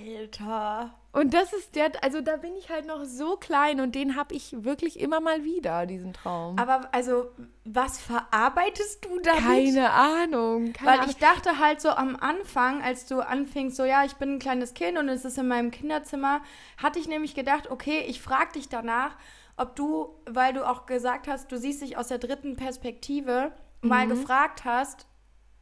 [0.00, 0.94] Alter.
[1.10, 4.34] Und das ist der, also da bin ich halt noch so klein und den habe
[4.34, 6.56] ich wirklich immer mal wieder, diesen Traum.
[6.58, 7.30] Aber also,
[7.64, 9.42] was verarbeitest du damit?
[9.42, 10.72] Keine Ahnung.
[10.74, 11.10] Keine Weil Ahnung.
[11.10, 14.74] ich dachte halt so am Anfang, als du anfingst, so ja, ich bin ein kleines
[14.74, 16.40] Kind und es ist in meinem Kinderzimmer,
[16.76, 19.16] hatte ich nämlich gedacht, okay, ich frage dich danach,
[19.56, 23.50] ob du, weil du auch gesagt hast, du siehst dich aus der dritten Perspektive,
[23.82, 23.88] mhm.
[23.88, 25.07] mal gefragt hast,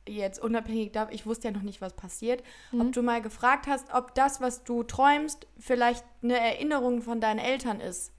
[0.07, 2.43] jetzt unabhängig davon, ich wusste ja noch nicht, was passiert,
[2.73, 2.81] mhm.
[2.83, 7.39] ob du mal gefragt hast, ob das, was du träumst, vielleicht eine Erinnerung von deinen
[7.39, 8.13] Eltern ist.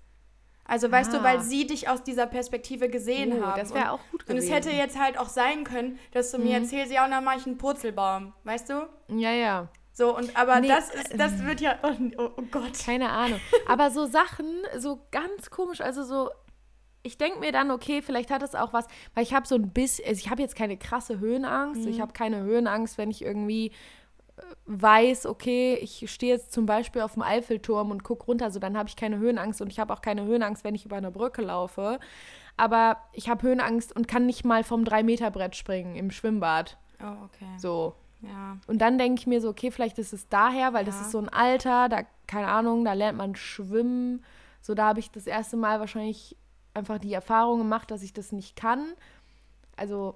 [0.66, 1.18] Also weißt ah.
[1.18, 3.60] du, weil sie dich aus dieser Perspektive gesehen oh, haben.
[3.60, 4.38] Das wäre auch gut gewesen.
[4.38, 6.44] Und es hätte jetzt halt auch sein können, dass du mhm.
[6.44, 8.90] mir erzählst, ja, und dann mache ich einen Purzelbaum, weißt du?
[9.08, 9.70] Ja, ja.
[9.94, 12.78] So, und aber nee, das ist, das wird ja, oh, oh, oh Gott.
[12.86, 13.40] Keine Ahnung.
[13.68, 14.46] aber so Sachen,
[14.78, 16.30] so ganz komisch, also so
[17.08, 19.70] ich denke mir dann, okay, vielleicht hat es auch was, weil ich habe so ein
[19.70, 21.82] bisschen, also ich habe jetzt keine krasse Höhenangst.
[21.82, 21.88] Mhm.
[21.88, 23.68] Ich habe keine Höhenangst, wenn ich irgendwie
[24.38, 28.60] äh, weiß, okay, ich stehe jetzt zum Beispiel auf dem Eiffelturm und gucke runter, so
[28.60, 31.12] dann habe ich keine Höhenangst und ich habe auch keine Höhenangst, wenn ich über eine
[31.12, 32.00] Brücke laufe.
[32.58, 36.78] Aber ich habe Höhenangst und kann nicht mal vom 3-Meter-Brett springen im Schwimmbad.
[37.02, 37.46] Oh, okay.
[37.58, 37.94] So.
[38.22, 38.58] Ja.
[38.66, 40.92] Und dann denke ich mir so, okay, vielleicht ist es daher, weil ja.
[40.92, 44.24] das ist so ein Alter, da, keine Ahnung, da lernt man schwimmen.
[44.62, 46.36] So, da habe ich das erste Mal wahrscheinlich
[46.78, 48.94] einfach die Erfahrung gemacht, dass ich das nicht kann.
[49.76, 50.16] Also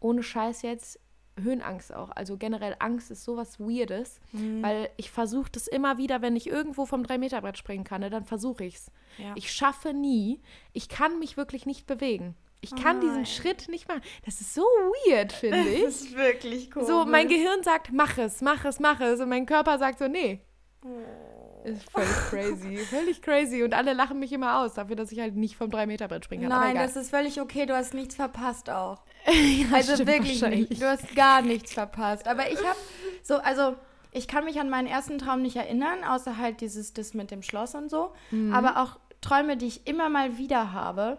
[0.00, 1.00] ohne Scheiß jetzt,
[1.42, 2.10] Höhenangst auch.
[2.10, 4.62] Also generell Angst ist sowas Weirdes, mhm.
[4.62, 8.24] weil ich versuche das immer wieder, wenn ich irgendwo vom 3-Meter-Brett springen kann, ne, dann
[8.24, 8.90] versuche ich es.
[9.18, 9.32] Ja.
[9.36, 10.40] Ich schaffe nie,
[10.72, 12.34] ich kann mich wirklich nicht bewegen.
[12.60, 14.02] Ich kann oh diesen Schritt nicht machen.
[14.24, 15.84] Das ist so weird, finde ich.
[15.84, 16.88] Das ist wirklich komisch.
[16.88, 19.20] So, mein Gehirn sagt, mach es, mach es, mach es.
[19.20, 20.40] Und mein Körper sagt so, nee.
[20.84, 21.37] Oh.
[21.68, 22.76] Ist völlig crazy.
[22.78, 23.62] völlig crazy.
[23.62, 26.60] Und alle lachen mich immer aus dafür, dass ich halt nicht vom 3-Meter-Brett springen kann.
[26.60, 27.66] Nein, das ist völlig okay.
[27.66, 29.02] Du hast nichts verpasst auch.
[29.26, 30.80] ja, also wirklich nicht.
[30.80, 32.26] Du hast gar nichts verpasst.
[32.26, 32.78] Aber ich habe
[33.22, 33.76] so, also
[34.12, 37.42] ich kann mich an meinen ersten Traum nicht erinnern, außer halt dieses, das mit dem
[37.42, 38.12] Schloss und so.
[38.30, 38.52] Mhm.
[38.52, 41.18] Aber auch Träume, die ich immer mal wieder habe,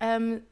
[0.00, 0.42] ähm,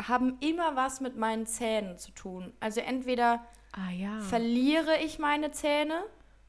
[0.00, 2.52] haben immer was mit meinen Zähnen zu tun.
[2.60, 4.20] Also entweder ah, ja.
[4.20, 6.02] verliere ich meine Zähne.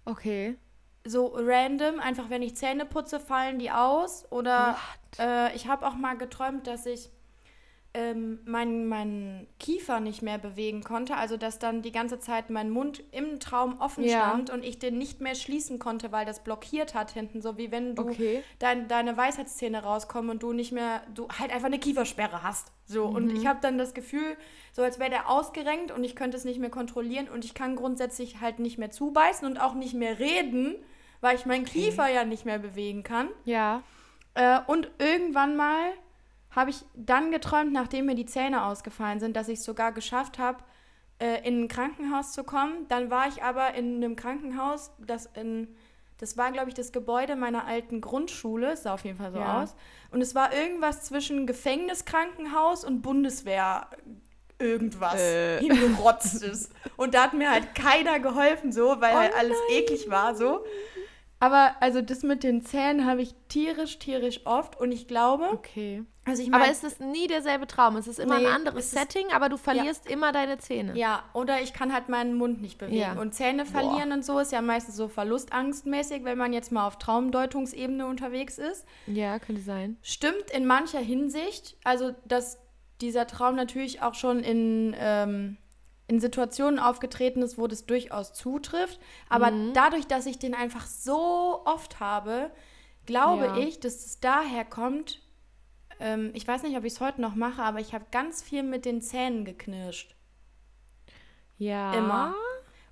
[0.06, 0.58] Okay
[1.06, 4.26] so random, einfach wenn ich Zähne putze, fallen die aus.
[4.32, 4.76] Oder
[5.20, 7.12] äh, ich habe auch mal geträumt, dass ich
[7.96, 11.16] ähm, meinen mein Kiefer nicht mehr bewegen konnte.
[11.16, 14.30] Also dass dann die ganze Zeit mein Mund im Traum offen ja.
[14.30, 17.42] stand und ich den nicht mehr schließen konnte, weil das blockiert hat hinten.
[17.42, 18.44] So wie wenn du okay.
[18.60, 22.74] dein, deine Weisheitszähne rauskommen und du nicht mehr, du halt einfach eine Kiefersperre hast.
[22.86, 23.08] So.
[23.08, 23.16] Mhm.
[23.16, 24.36] Und ich habe dann das Gefühl,
[24.74, 27.78] so als wäre der ausgerenkt und ich könnte es nicht mehr kontrollieren und ich kann
[27.78, 30.76] grundsätzlich halt nicht mehr zubeißen und auch nicht mehr reden
[31.26, 31.86] weil ich meinen okay.
[31.86, 33.30] Kiefer ja nicht mehr bewegen kann.
[33.46, 33.82] Ja.
[34.36, 35.90] Äh, und irgendwann mal
[36.52, 40.38] habe ich dann geträumt, nachdem mir die Zähne ausgefallen sind, dass ich es sogar geschafft
[40.38, 40.60] habe,
[41.20, 42.88] äh, in ein Krankenhaus zu kommen.
[42.90, 45.76] Dann war ich aber in einem Krankenhaus, das in
[46.18, 48.72] das war, glaube ich, das Gebäude meiner alten Grundschule.
[48.72, 49.64] Es sah auf jeden Fall so ja.
[49.64, 49.76] aus.
[50.12, 53.90] Und es war irgendwas zwischen Gefängnis, Krankenhaus und Bundeswehr
[54.58, 55.60] irgendwas äh.
[55.60, 56.72] hingerotzt ist.
[56.96, 60.64] Und da hat mir halt keiner geholfen, so, weil oh halt alles eklig war, so.
[61.40, 65.50] Aber also das mit den Zähnen habe ich tierisch, tierisch oft und ich glaube.
[65.52, 66.04] Okay.
[66.28, 67.98] Also ich mein, aber es ist nie derselbe Traum.
[67.98, 70.12] Es ist immer nee, ein anderes Setting, aber du verlierst ja.
[70.12, 70.98] immer deine Zähne.
[70.98, 72.98] Ja, oder ich kann halt meinen Mund nicht bewegen.
[72.98, 73.14] Ja.
[73.14, 74.16] Und Zähne verlieren Boah.
[74.16, 78.86] und so ist ja meistens so verlustangstmäßig, wenn man jetzt mal auf Traumdeutungsebene unterwegs ist.
[79.06, 79.98] Ja, könnte sein.
[80.02, 81.78] Stimmt in mancher Hinsicht.
[81.84, 82.60] Also, dass
[83.02, 84.96] dieser Traum natürlich auch schon in.
[84.98, 85.58] Ähm,
[86.08, 89.00] in Situationen aufgetreten ist, wo das durchaus zutrifft.
[89.30, 89.74] Aber mhm.
[89.74, 92.52] dadurch, dass ich den einfach so oft habe,
[93.06, 93.58] glaube ja.
[93.58, 95.22] ich, dass es daher kommt,
[96.00, 98.64] ähm, ich weiß nicht, ob ich es heute noch mache, aber ich habe ganz viel
[98.64, 100.16] mit den Zähnen geknirscht.
[101.58, 101.94] Ja.
[101.94, 102.36] Immer.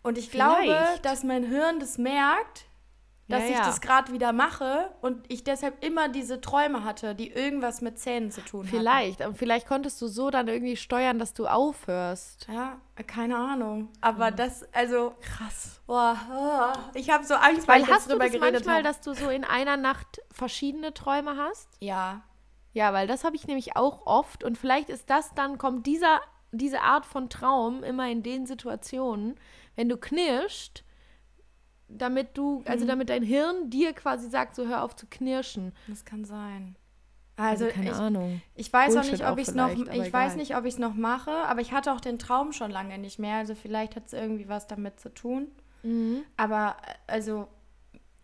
[0.01, 0.63] Und ich Vielleicht.
[0.63, 2.65] glaube, dass mein Hirn das merkt,
[3.29, 3.65] dass Ja, ich ja.
[3.65, 8.31] das gerade wieder mache und ich deshalb immer diese Träume hatte, die irgendwas mit Zähnen
[8.31, 8.67] zu tun haben.
[8.69, 9.25] Vielleicht.
[9.25, 12.47] Und vielleicht konntest du so dann irgendwie steuern, dass du aufhörst.
[12.51, 13.89] Ja, keine Ahnung.
[14.01, 15.81] Aber das, also, Krass.
[15.87, 18.83] boah, oh, ich habe so Angst, weil, Weil ich jetzt hast du das manchmal, habe.
[18.83, 21.69] dass du so in einer Nacht verschiedene Träume hast?
[21.79, 22.23] Ja,
[22.73, 26.19] Ja, weil das habe ich nämlich auch oft und vielleicht ist das dann, kommt dieser,
[26.51, 29.35] diese Art von Traum immer in den Situationen,
[29.75, 30.83] wenn du knirscht,
[31.87, 35.73] damit du, also damit dein Hirn dir quasi sagt, so hör auf zu knirschen.
[35.87, 36.75] das kann sein.
[37.35, 38.41] Also, keine ich, Ahnung.
[38.53, 40.35] ich weiß auch Bullshit nicht, ob auch ich es noch, ich weiß egal.
[40.35, 43.17] nicht, ob ich es noch mache, aber ich hatte auch den Traum schon lange nicht
[43.17, 43.37] mehr.
[43.37, 45.47] Also vielleicht hat es irgendwie was damit zu tun.
[45.81, 46.23] Mhm.
[46.37, 47.47] Aber äh, also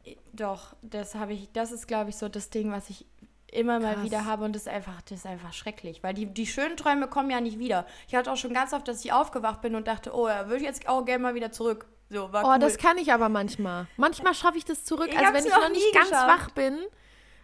[0.04, 3.08] äh, doch, das habe ich, das ist, glaube ich, so das Ding, was ich
[3.52, 4.06] immer mal Krass.
[4.06, 7.08] wieder habe und das ist einfach, das ist einfach schrecklich, weil die, die schönen Träume
[7.08, 7.88] kommen ja nicht wieder.
[8.08, 10.58] Ich hatte auch schon ganz oft, dass ich aufgewacht bin und dachte, oh, da würde
[10.58, 11.88] ich jetzt auch gerne mal wieder zurück.
[12.10, 12.60] So, war Oh, cool.
[12.60, 13.88] das kann ich aber manchmal.
[13.98, 15.10] Manchmal schaffe ich das zurück.
[15.12, 16.28] Ich also wenn ich noch nicht ganz geschafft.
[16.28, 16.80] wach bin.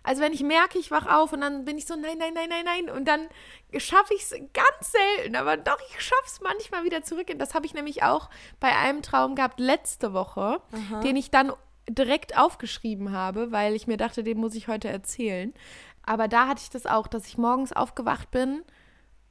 [0.03, 2.49] Also wenn ich merke, ich wach auf und dann bin ich so, nein, nein, nein,
[2.49, 2.95] nein, nein.
[2.95, 3.27] Und dann
[3.77, 5.35] schaffe ich es ganz selten.
[5.35, 7.27] Aber doch, ich schaffe es manchmal wieder zurück.
[7.31, 10.61] Und das habe ich nämlich auch bei einem Traum gehabt letzte Woche,
[11.03, 11.53] den ich dann
[11.89, 15.53] direkt aufgeschrieben habe, weil ich mir dachte, den muss ich heute erzählen.
[16.03, 18.63] Aber da hatte ich das auch, dass ich morgens aufgewacht bin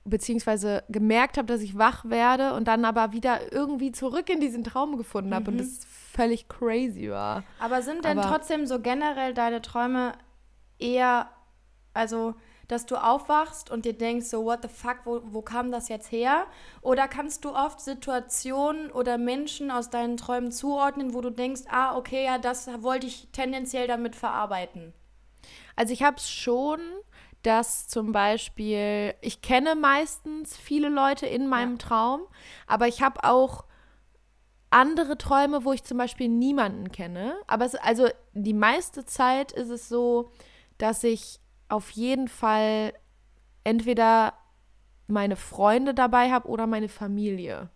[0.04, 4.62] beziehungsweise gemerkt habe, dass ich wach werde und dann aber wieder irgendwie zurück in diesen
[4.64, 5.80] Traum gefunden habe und das
[6.12, 7.42] völlig crazy war.
[7.58, 10.12] Aber sind denn Aber- trotzdem so generell deine Träume
[10.78, 11.30] eher,
[11.94, 12.34] also,
[12.68, 16.10] dass du aufwachst und dir denkst, so, what the fuck, wo, wo kam das jetzt
[16.10, 16.46] her?
[16.80, 21.96] Oder kannst du oft Situationen oder Menschen aus deinen Träumen zuordnen, wo du denkst, ah,
[21.96, 24.94] okay, ja, das wollte ich tendenziell damit verarbeiten?
[25.76, 26.80] Also ich habe es schon,
[27.44, 32.22] dass zum Beispiel, ich kenne meistens viele Leute in meinem Traum,
[32.66, 33.64] aber ich habe auch
[34.70, 37.36] andere Träume, wo ich zum Beispiel niemanden kenne.
[37.46, 40.30] Aber es, also die meiste Zeit ist es so,
[40.78, 42.92] dass ich auf jeden Fall
[43.62, 44.34] entweder
[45.06, 47.68] meine Freunde dabei habe oder meine Familie.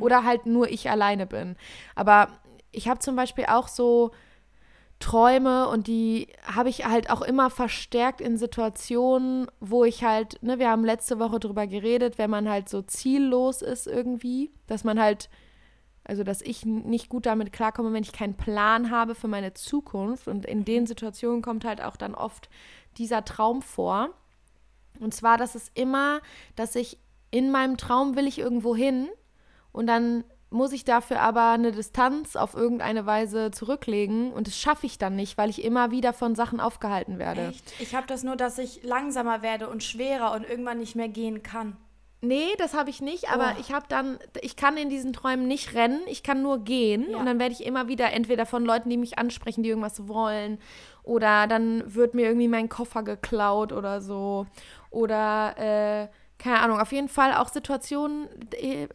[0.00, 1.56] Oder halt nur ich alleine bin.
[1.94, 2.28] Aber
[2.70, 4.12] ich habe zum Beispiel auch so
[4.98, 10.58] Träume und die habe ich halt auch immer verstärkt in Situationen, wo ich halt, ne,
[10.58, 14.98] wir haben letzte Woche drüber geredet, wenn man halt so ziellos ist irgendwie, dass man
[14.98, 15.28] halt,
[16.04, 20.28] also dass ich nicht gut damit klarkomme, wenn ich keinen Plan habe für meine Zukunft
[20.28, 22.48] und in den Situationen kommt halt auch dann oft
[22.96, 24.10] dieser Traum vor.
[24.98, 26.20] Und zwar, dass es immer,
[26.54, 26.98] dass ich
[27.30, 29.08] in meinem Traum will ich irgendwo hin
[29.72, 30.24] und dann
[30.56, 35.14] muss ich dafür aber eine Distanz auf irgendeine Weise zurücklegen und das schaffe ich dann
[35.14, 37.48] nicht, weil ich immer wieder von Sachen aufgehalten werde.
[37.48, 37.72] Echt?
[37.80, 41.42] Ich habe das nur, dass ich langsamer werde und schwerer und irgendwann nicht mehr gehen
[41.42, 41.76] kann.
[42.22, 43.60] Nee, das habe ich nicht, aber Oh.
[43.60, 47.18] ich habe dann, ich kann in diesen Träumen nicht rennen, ich kann nur gehen Ja.
[47.18, 50.58] und dann werde ich immer wieder entweder von Leuten, die mich ansprechen, die irgendwas wollen
[51.02, 54.46] oder dann wird mir irgendwie mein Koffer geklaut oder so
[54.90, 58.88] oder äh, keine Ahnung, auf jeden Fall auch Situationen, äh,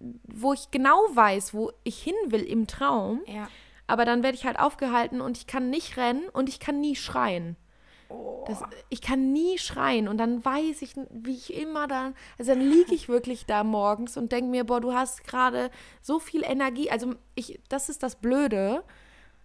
[0.00, 3.48] wo ich genau weiß, wo ich hin will im Traum, Ja.
[3.86, 6.96] aber dann werde ich halt aufgehalten und ich kann nicht rennen und ich kann nie
[6.96, 7.56] schreien.
[8.08, 8.44] Oh.
[8.48, 12.60] Das, ich kann nie schreien und dann weiß ich, wie ich immer dann, also dann
[12.60, 15.70] liege ich wirklich da morgens und denke mir, boah, du hast gerade
[16.02, 16.90] so viel Energie.
[16.90, 18.82] Also ich, das ist das Blöde.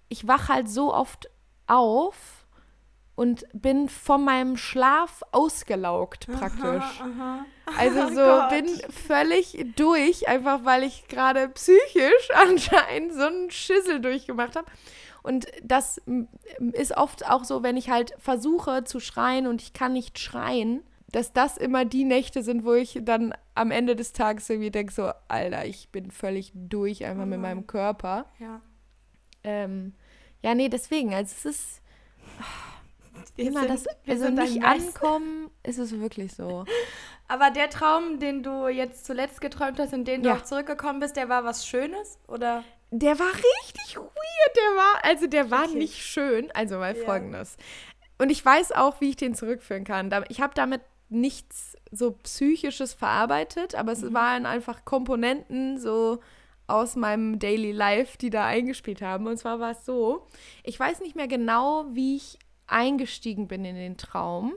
[0.09, 1.29] Ich wache halt so oft
[1.67, 2.44] auf
[3.15, 7.01] und bin von meinem Schlaf ausgelaugt praktisch.
[7.01, 7.45] Aha.
[7.80, 8.49] Also Oh so Gott.
[8.51, 14.67] bin völlig durch, einfach weil ich gerade psychisch anscheinend so einen Schissel durchgemacht habe.
[15.23, 15.99] Und das
[16.73, 20.84] ist oft auch so, wenn ich halt versuche zu schreien und ich kann nicht schreien,
[21.12, 24.93] dass das immer die Nächte sind, wo ich dann am Ende des Tages irgendwie denke,
[24.93, 28.28] so, Alter, ich bin völlig durch einfach mit meinem Körper.
[28.38, 28.62] Ja.
[29.43, 29.95] Ähm,
[30.43, 31.82] ja, nee, deswegen, also es ist
[33.35, 36.65] Wir immer sind- das, wir also sind nicht ankommen, ist es wirklich so.
[37.27, 40.35] Aber der Traum, den du jetzt zuletzt geträumt hast und den du Ja.
[40.35, 42.19] auch zurückgekommen bist, der war was Schönes?
[42.27, 42.63] Oder?
[42.91, 45.77] Der war richtig weird, der war, also der war Okay.
[45.77, 47.03] nicht schön, also mal Ja.
[47.03, 47.57] folgendes.
[48.19, 50.13] Und ich weiß auch, wie ich den zurückführen kann.
[50.29, 56.19] Ich habe damit nichts so psychisches verarbeitet, aber es waren einfach Komponenten so
[56.67, 59.27] aus meinem Daily Life, die da eingespielt haben.
[59.27, 60.25] Und zwar war es so,
[60.63, 64.54] ich weiß nicht mehr genau, wie ich eingestiegen bin in den Traum,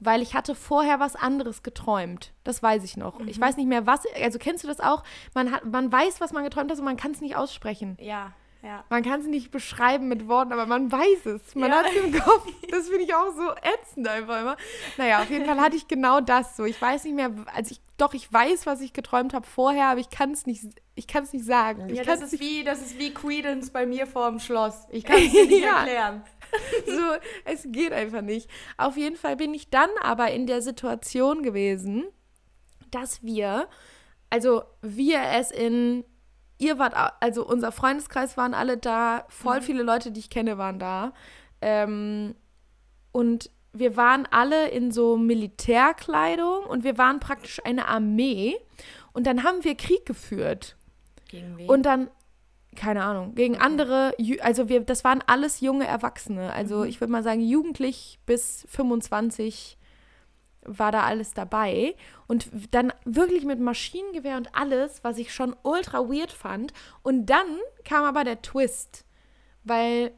[0.00, 2.32] weil ich hatte vorher was anderes geträumt.
[2.44, 3.20] Das weiß ich noch.
[3.26, 5.02] Ich weiß nicht mehr, was, also kennst du das auch?
[5.34, 7.96] Man, hat, man weiß, was man geträumt hat und man kann es nicht aussprechen.
[8.00, 8.32] Ja.
[8.62, 8.84] Ja.
[8.90, 11.54] Man kann es nicht beschreiben mit Worten, aber man weiß es.
[11.54, 11.78] Man ja.
[11.78, 12.46] hat es im Kopf.
[12.70, 14.56] Das finde ich auch so ätzend einfach immer.
[14.96, 16.64] Naja, auf jeden Fall hatte ich genau das so.
[16.64, 20.00] Ich weiß nicht mehr, also ich, doch, ich weiß, was ich geträumt habe vorher, aber
[20.00, 20.64] ich kann es nicht,
[20.96, 21.88] ich kann es nicht sagen.
[21.94, 24.86] Ja, das, ist wie, das ist wie Credence bei mir vor dem Schloss.
[24.90, 25.78] Ich kann es dir nicht ja.
[25.78, 26.24] erklären.
[26.86, 28.50] so, es geht einfach nicht.
[28.76, 32.06] Auf jeden Fall bin ich dann aber in der Situation gewesen,
[32.90, 33.68] dass wir,
[34.30, 36.04] also wir es in
[36.58, 39.62] ihr wart, also unser Freundeskreis waren alle da, voll mhm.
[39.62, 41.12] viele Leute, die ich kenne, waren da.
[41.60, 42.34] Ähm,
[43.12, 48.56] und wir waren alle in so Militärkleidung und wir waren praktisch eine Armee.
[49.12, 50.76] Und dann haben wir Krieg geführt.
[51.28, 51.68] Gegen wen?
[51.68, 52.10] Und dann,
[52.76, 53.64] keine Ahnung, gegen okay.
[53.64, 56.52] andere, also wir, das waren alles junge Erwachsene.
[56.52, 56.86] Also mhm.
[56.86, 59.77] ich würde mal sagen, jugendlich bis 25
[60.68, 61.94] war da alles dabei.
[62.26, 66.72] Und dann wirklich mit Maschinengewehr und alles, was ich schon ultra weird fand.
[67.02, 69.04] Und dann kam aber der Twist,
[69.64, 70.12] weil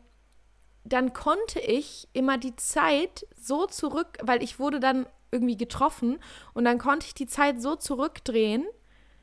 [0.85, 6.19] dann konnte ich immer die Zeit so zurück, weil ich wurde dann irgendwie getroffen
[6.55, 8.67] und dann konnte ich die Zeit so zurückdrehen,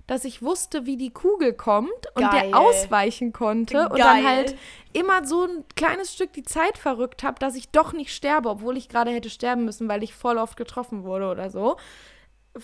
[0.08, 2.50] dass ich wusste, wie die Kugel kommt und Geil.
[2.50, 3.88] der ausweichen konnte Geil.
[3.88, 4.56] und dann halt
[4.94, 8.78] immer so ein kleines Stück die Zeit verrückt habe, dass ich doch nicht sterbe, obwohl
[8.78, 11.76] ich gerade hätte sterben müssen, weil ich voll oft getroffen wurde oder so.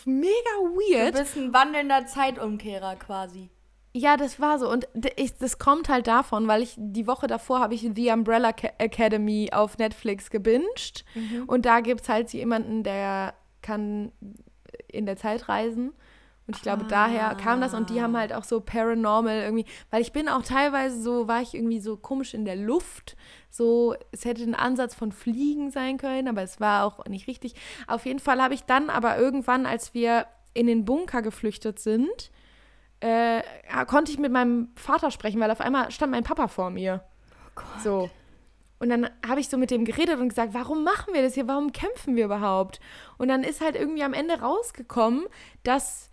[0.06, 1.16] Mega weird.
[1.16, 3.50] Du bist ein wandelnder Zeitumkehrer quasi.
[3.96, 4.72] Ja, das war so.
[4.72, 8.50] Und ich, das kommt halt davon, weil ich die Woche davor habe ich The Umbrella
[8.80, 11.06] Academy auf Netflix gebinged.
[11.14, 11.44] Mhm.
[11.46, 14.12] Und da gibt es halt jemanden, der kann
[14.88, 15.94] in der Zeit reisen.
[16.46, 16.90] Und ich glaube, ah.
[16.90, 20.44] daher kam das und die haben halt auch so paranormal irgendwie, weil ich bin auch
[20.44, 23.16] teilweise so, war ich irgendwie so komisch in der Luft.
[23.50, 27.56] So, es hätte ein Ansatz von Fliegen sein können, aber es war auch nicht richtig.
[27.88, 32.32] Auf jeden Fall habe ich dann aber irgendwann, als wir in den Bunker geflüchtet sind,
[33.00, 33.42] äh,
[33.88, 37.04] konnte ich mit meinem Vater sprechen, weil auf einmal stand mein Papa vor mir.
[37.32, 37.82] Oh Gott.
[37.84, 38.10] So.
[38.80, 41.48] Und dann habe ich so mit dem geredet und gesagt, warum machen wir das hier?
[41.48, 42.82] Warum kämpfen wir überhaupt?
[43.18, 45.26] Und dann ist halt irgendwie am Ende rausgekommen,
[45.64, 46.10] dass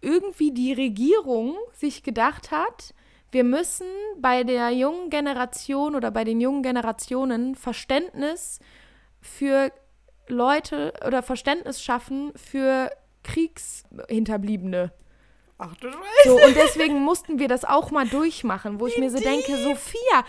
[0.00, 2.94] irgendwie die Regierung sich gedacht hat,
[3.30, 3.86] wir müssen
[4.18, 8.58] bei der jungen Generation oder bei den jungen Generationen Verständnis
[9.20, 9.70] für
[10.28, 12.90] Leute oder Verständnis schaffen für
[13.24, 14.92] Kriegshinterbliebene.
[15.58, 16.02] Ach du Scheiße.
[16.24, 20.24] So, und deswegen mussten wir das auch mal durchmachen, wo ich mir so denke, Sophia,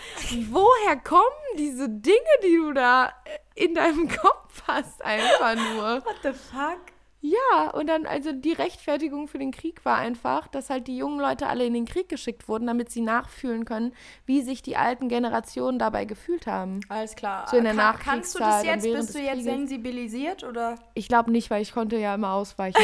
[0.50, 1.22] woher kommen
[1.58, 3.14] diese Dinge, die du da
[3.54, 6.04] in deinem Kopf hast, einfach nur?
[6.04, 6.80] What the fuck?
[7.22, 11.20] Ja, und dann, also die Rechtfertigung für den Krieg war einfach, dass halt die jungen
[11.20, 13.94] Leute alle in den Krieg geschickt wurden, damit sie nachfühlen können,
[14.26, 16.80] wie sich die alten Generationen dabei gefühlt haben.
[16.88, 17.46] Alles klar.
[17.52, 20.76] So in der Kann, Kannst du das jetzt, bist du jetzt sensibilisiert oder?
[20.94, 22.82] Ich glaube nicht, weil ich konnte ja immer ausweichen.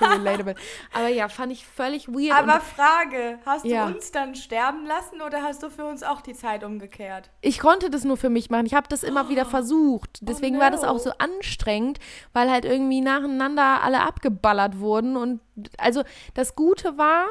[0.00, 0.56] so relatable.
[0.92, 2.36] Aber ja, fand ich völlig weird.
[2.36, 3.86] Aber Frage, hast ja.
[3.86, 7.30] du uns dann sterben lassen oder hast du für uns auch die Zeit umgekehrt?
[7.40, 8.66] Ich konnte das nur für mich machen.
[8.66, 9.28] Ich habe das immer oh.
[9.28, 10.18] wieder versucht.
[10.22, 10.64] Deswegen oh no.
[10.64, 12.00] war das auch so anstrengend,
[12.32, 15.16] weil halt irgendwie nacheinander da alle abgeballert wurden.
[15.16, 15.40] Und
[15.78, 16.02] also
[16.34, 17.26] das Gute war,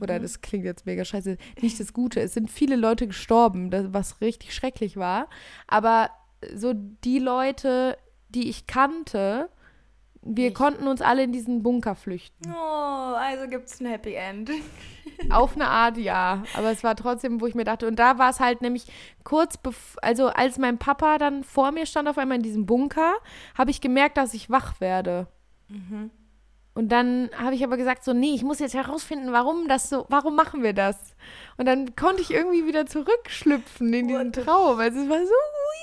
[0.00, 0.22] oder mhm.
[0.22, 4.54] das klingt jetzt mega scheiße, nicht das Gute, es sind viele Leute gestorben, was richtig
[4.54, 5.28] schrecklich war.
[5.66, 6.10] Aber
[6.54, 9.48] so die Leute, die ich kannte,
[10.22, 10.54] wir ich.
[10.54, 12.52] konnten uns alle in diesen Bunker flüchten.
[12.52, 14.50] Oh, also gibt es ein Happy End.
[15.30, 16.42] Auf eine Art, ja.
[16.54, 18.86] Aber es war trotzdem, wo ich mir dachte, und da war es halt nämlich
[19.24, 19.58] kurz,
[20.02, 23.14] also als mein Papa dann vor mir stand auf einmal in diesem Bunker,
[23.56, 25.28] habe ich gemerkt, dass ich wach werde.
[25.68, 26.10] Mhm.
[26.78, 30.06] Und dann habe ich aber gesagt, so, nee, ich muss jetzt herausfinden, warum das so,
[30.10, 30.96] warum machen wir das?
[31.56, 34.78] Und dann konnte ich irgendwie wieder zurückschlüpfen in diesen Traum.
[34.78, 35.32] Also es war so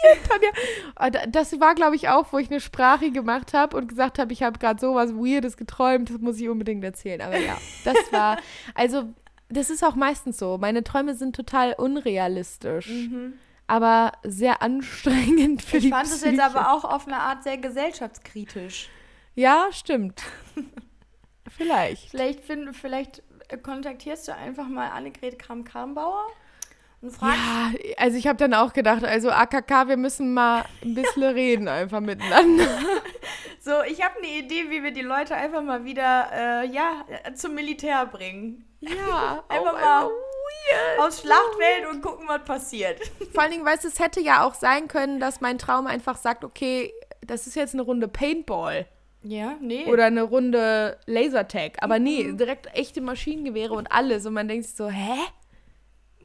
[0.04, 1.28] weird, Tanja.
[1.28, 4.42] Das war, glaube ich, auch, wo ich eine Sprache gemacht habe und gesagt habe, ich
[4.42, 7.20] habe gerade sowas Weirdes geträumt, das muss ich unbedingt erzählen.
[7.20, 8.38] Aber ja, das war,
[8.74, 9.04] also
[9.50, 10.58] das ist auch meistens so.
[10.58, 12.88] Meine Träume sind total unrealistisch.
[12.88, 13.34] Mhm.
[13.68, 17.44] Aber sehr anstrengend für ich die Ich fand es jetzt aber auch auf eine Art
[17.44, 18.90] sehr gesellschaftskritisch.
[19.36, 20.24] Ja, stimmt.
[21.58, 22.10] vielleicht.
[22.10, 23.22] Vielleicht, find, vielleicht
[23.62, 27.22] kontaktierst du einfach mal Annegret und fragst.
[27.22, 31.68] Ja, also ich habe dann auch gedacht, also AKK, wir müssen mal ein bisschen reden
[31.68, 32.66] einfach miteinander.
[33.60, 37.06] so, ich habe eine Idee, wie wir die Leute einfach mal wieder, äh, ja,
[37.36, 38.66] zum Militär bringen.
[38.80, 40.10] Ja, einfach mal
[41.00, 43.00] aufs Schlachtfeld und gucken, was passiert.
[43.34, 46.18] Vor allen Dingen, weißt du, es hätte ja auch sein können, dass mein Traum einfach
[46.18, 48.88] sagt, okay, das ist jetzt eine Runde Paintball.
[49.28, 49.86] Ja, nee.
[49.86, 51.78] Oder eine Runde Lasertag.
[51.82, 52.38] Aber nee, mhm.
[52.38, 54.26] direkt echte Maschinengewehre und alles.
[54.26, 55.18] Und man denkt sich so, hä?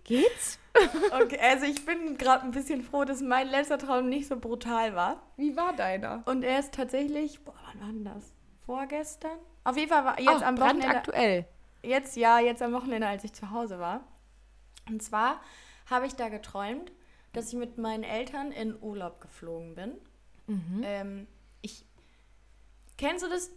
[0.05, 0.59] Geht's?
[1.13, 4.95] Okay, also ich bin gerade ein bisschen froh, dass mein letzter Traum nicht so brutal
[4.95, 5.21] war.
[5.37, 6.23] Wie war deiner?
[6.27, 8.33] Und er ist tatsächlich, boah, wann war denn das?
[8.65, 9.37] Vorgestern?
[9.65, 10.87] Auf jeden Fall war jetzt oh, am Wochenende.
[10.87, 11.45] aktuell.
[11.83, 14.07] Jetzt, ja, jetzt am Wochenende, als ich zu Hause war.
[14.89, 15.41] Und zwar
[15.91, 16.93] habe ich da geträumt,
[17.33, 19.95] dass ich mit meinen Eltern in Urlaub geflogen bin.
[20.47, 20.83] Mhm.
[20.85, 21.27] Ähm,
[23.01, 23.51] kennst du das?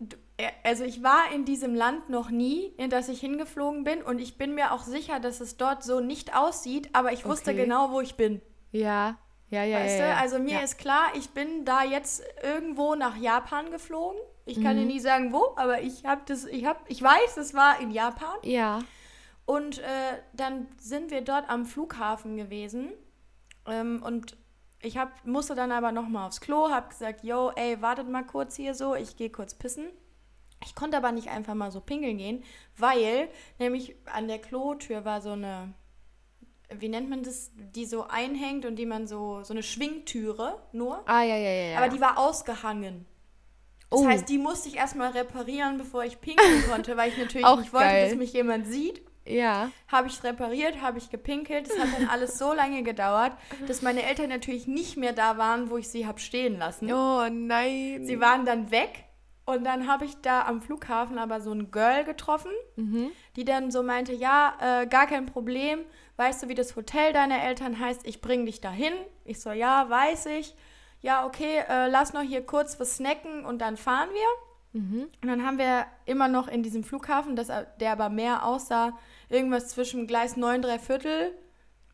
[0.00, 4.02] Du- äh, Also ich war in diesem Land noch nie, in das ich hingeflogen bin
[4.02, 7.50] und ich bin mir auch sicher, dass es dort so nicht aussieht, aber ich wusste
[7.50, 7.62] Okay.
[7.64, 8.40] genau, wo ich bin.
[8.72, 9.18] Ja,
[9.50, 9.78] ja, ja.
[9.80, 10.10] Weißt ja, du?
[10.12, 10.16] ja.
[10.20, 10.60] Also mir ja.
[10.60, 14.18] ist klar, ich bin da jetzt irgendwo nach Japan geflogen.
[14.46, 14.80] Ich kann Mhm.
[14.80, 17.90] dir nie sagen, wo, aber ich habe das, ich habe, ich weiß, es war in
[17.90, 18.36] Japan.
[18.42, 18.80] Ja.
[19.46, 22.92] Und äh, dann sind wir dort am Flughafen gewesen.
[23.66, 24.36] Ähm, und
[24.84, 28.56] ich hab, musste dann aber nochmal aufs Klo, habe gesagt, yo, ey, wartet mal kurz
[28.56, 29.86] hier so, ich gehe kurz pissen.
[30.64, 32.42] Ich konnte aber nicht einfach mal so pinkeln gehen,
[32.76, 33.28] weil
[33.58, 35.74] nämlich an der Klotür war so eine,
[36.70, 41.02] wie nennt man das, die so einhängt und die man so, so eine Schwingtüre nur.
[41.06, 41.70] Ah, ja, ja, ja.
[41.72, 41.78] ja.
[41.78, 43.06] Aber die war ausgehangen.
[43.90, 44.06] Das Oh.
[44.08, 47.72] heißt, die musste ich erstmal reparieren, bevor ich pinkeln konnte, weil ich natürlich Auch nicht
[47.72, 48.08] wollte, geil.
[48.08, 49.02] dass mich jemand sieht.
[49.26, 49.70] Ja.
[49.88, 51.68] Habe ich repariert, habe ich gepinkelt.
[51.70, 53.32] Das hat dann alles so lange gedauert,
[53.66, 56.92] dass meine Eltern natürlich nicht mehr da waren, wo ich sie habe stehen lassen.
[56.92, 58.04] Oh nein.
[58.04, 59.04] Sie waren dann weg
[59.46, 63.10] und dann habe ich da am Flughafen aber so ein Girl getroffen, Mhm.
[63.36, 65.80] die dann so meinte, ja, äh, gar kein Problem.
[66.16, 68.06] Weißt du, wie das Hotel deiner Eltern heißt?
[68.06, 68.92] Ich bringe dich dahin.
[69.24, 70.54] Ich so, ja, weiß ich.
[71.00, 74.80] Ja, okay, äh, lass noch hier kurz was snacken und dann fahren wir.
[74.80, 75.08] Mhm.
[75.22, 77.48] Und dann haben wir immer noch in diesem Flughafen, das,
[77.80, 78.96] der aber mehr aussah,
[79.28, 81.32] irgendwas zwischen Gleis 9, 3 Viertel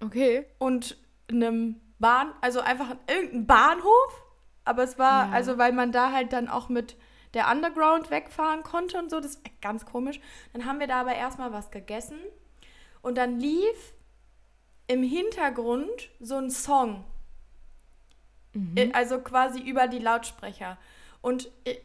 [0.02, 0.46] Okay.
[0.58, 0.96] und
[1.30, 4.24] einem Bahn, also einfach irgendein Bahnhof.
[4.64, 5.32] Aber es war, Ja.
[5.32, 6.96] also weil man da halt dann auch mit
[7.34, 10.20] der Underground wegfahren konnte und so, das ist ganz komisch.
[10.52, 12.18] Dann haben wir da aber erstmal was gegessen
[13.02, 13.94] und dann lief
[14.88, 17.04] im Hintergrund so ein Song.
[18.52, 18.76] Mhm.
[18.76, 20.76] Äh, Also quasi über die Lautsprecher.
[21.22, 21.76] Und äh,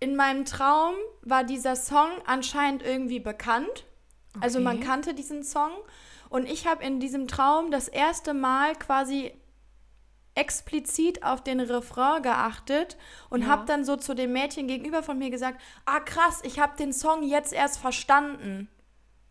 [0.00, 3.84] in meinem Traum war dieser Song anscheinend irgendwie bekannt.
[4.40, 4.86] Also man Okay.
[4.86, 5.70] kannte diesen Song.
[6.28, 9.32] Und ich habe in diesem Traum das erste Mal quasi
[10.34, 12.96] explizit auf den Refrain geachtet
[13.28, 13.48] und Ja.
[13.48, 16.92] habe dann so zu dem Mädchen gegenüber von mir gesagt, ah krass, ich habe den
[16.92, 18.68] Song jetzt erst verstanden.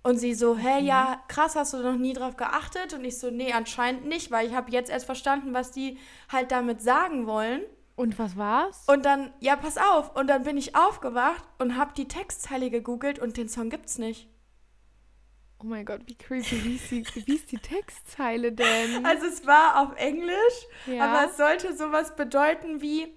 [0.03, 2.93] Und sie so, hä, ja, krass, hast du noch nie drauf geachtet?
[2.93, 5.97] Und ich so, nee, anscheinend nicht, weil ich habe jetzt erst verstanden, was die
[6.31, 7.61] halt damit sagen wollen.
[7.97, 8.83] Und was war's?
[8.87, 10.15] Und dann, ja, pass auf.
[10.15, 14.29] Und dann bin ich aufgewacht und habe die Textzeile gegoogelt und den Song gibt's nicht.
[15.59, 16.63] Oh mein Gott, wie creepy.
[16.63, 19.05] Wie ist die, wie ist die Textzeile denn?
[19.05, 21.05] Also es war auf Englisch, ja.
[21.05, 23.07] aber es sollte sowas bedeuten wie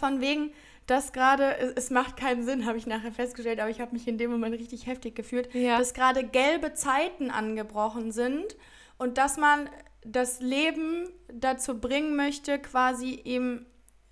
[0.00, 0.52] von wegen,
[0.86, 4.06] dass gerade, es, es macht keinen Sinn, habe ich nachher festgestellt, aber ich habe mich
[4.08, 5.78] in dem Moment richtig heftig gefühlt, Ja.
[5.78, 8.56] dass gerade gelbe Zeiten angebrochen sind
[8.96, 9.68] und dass man
[10.04, 13.66] das Leben dazu bringen möchte, quasi ihm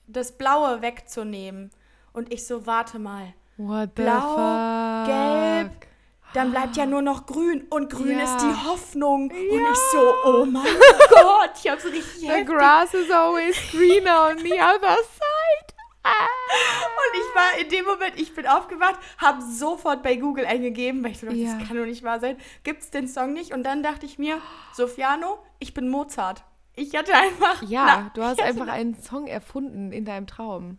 [0.06, 1.70] das Blaue wegzunehmen.
[2.12, 3.32] Und ich so, warte mal.
[3.56, 5.06] What the Blau, fuck?
[5.06, 5.86] gelb,
[6.34, 8.24] Dann bleibt ja nur noch grün und grün Ja.
[8.24, 9.30] ist die Hoffnung.
[9.30, 9.70] Und Ja.
[9.72, 10.64] ich so, oh mein
[11.10, 12.46] Gott, ich habe so richtig The heftig.
[12.48, 15.74] grass is always greener on the other side.
[16.02, 16.10] Ah.
[16.10, 21.12] Und ich war in dem Moment, ich bin aufgewacht, habe sofort bei Google eingegeben, weil
[21.12, 21.56] ich so dachte, Ja.
[21.58, 22.36] das kann doch nicht wahr sein.
[22.62, 23.54] Gibt's den Song nicht?
[23.54, 24.38] Und dann dachte ich mir,
[24.74, 26.42] Sofiano, ich bin Mozart.
[26.76, 27.62] Ich hatte einfach.
[27.62, 30.78] Ja, na, du hast einfach einen Song erfunden in deinem Traum.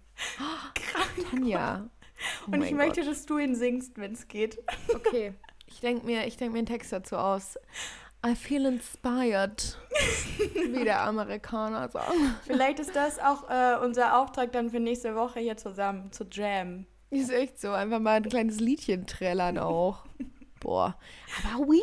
[0.76, 1.30] krank.
[1.32, 1.86] Tanja.
[2.48, 3.10] Oh Und ich mein möchte, Gott.
[3.12, 4.60] dass du ihn singst, wenn es geht.
[4.94, 5.34] Okay.
[5.68, 7.58] Ich denke mir, ich denk mir einen Text dazu aus.
[8.26, 9.78] I feel inspired.
[10.54, 12.12] Wie der Amerikaner sagt.
[12.46, 16.88] Vielleicht ist das auch äh, unser Auftrag dann für nächste Woche hier zusammen zu jammen.
[17.10, 17.72] Ist echt so.
[17.72, 20.06] Einfach mal ein kleines Liedchen trällern auch.
[20.60, 20.98] Boah.
[21.54, 21.82] Aber weird,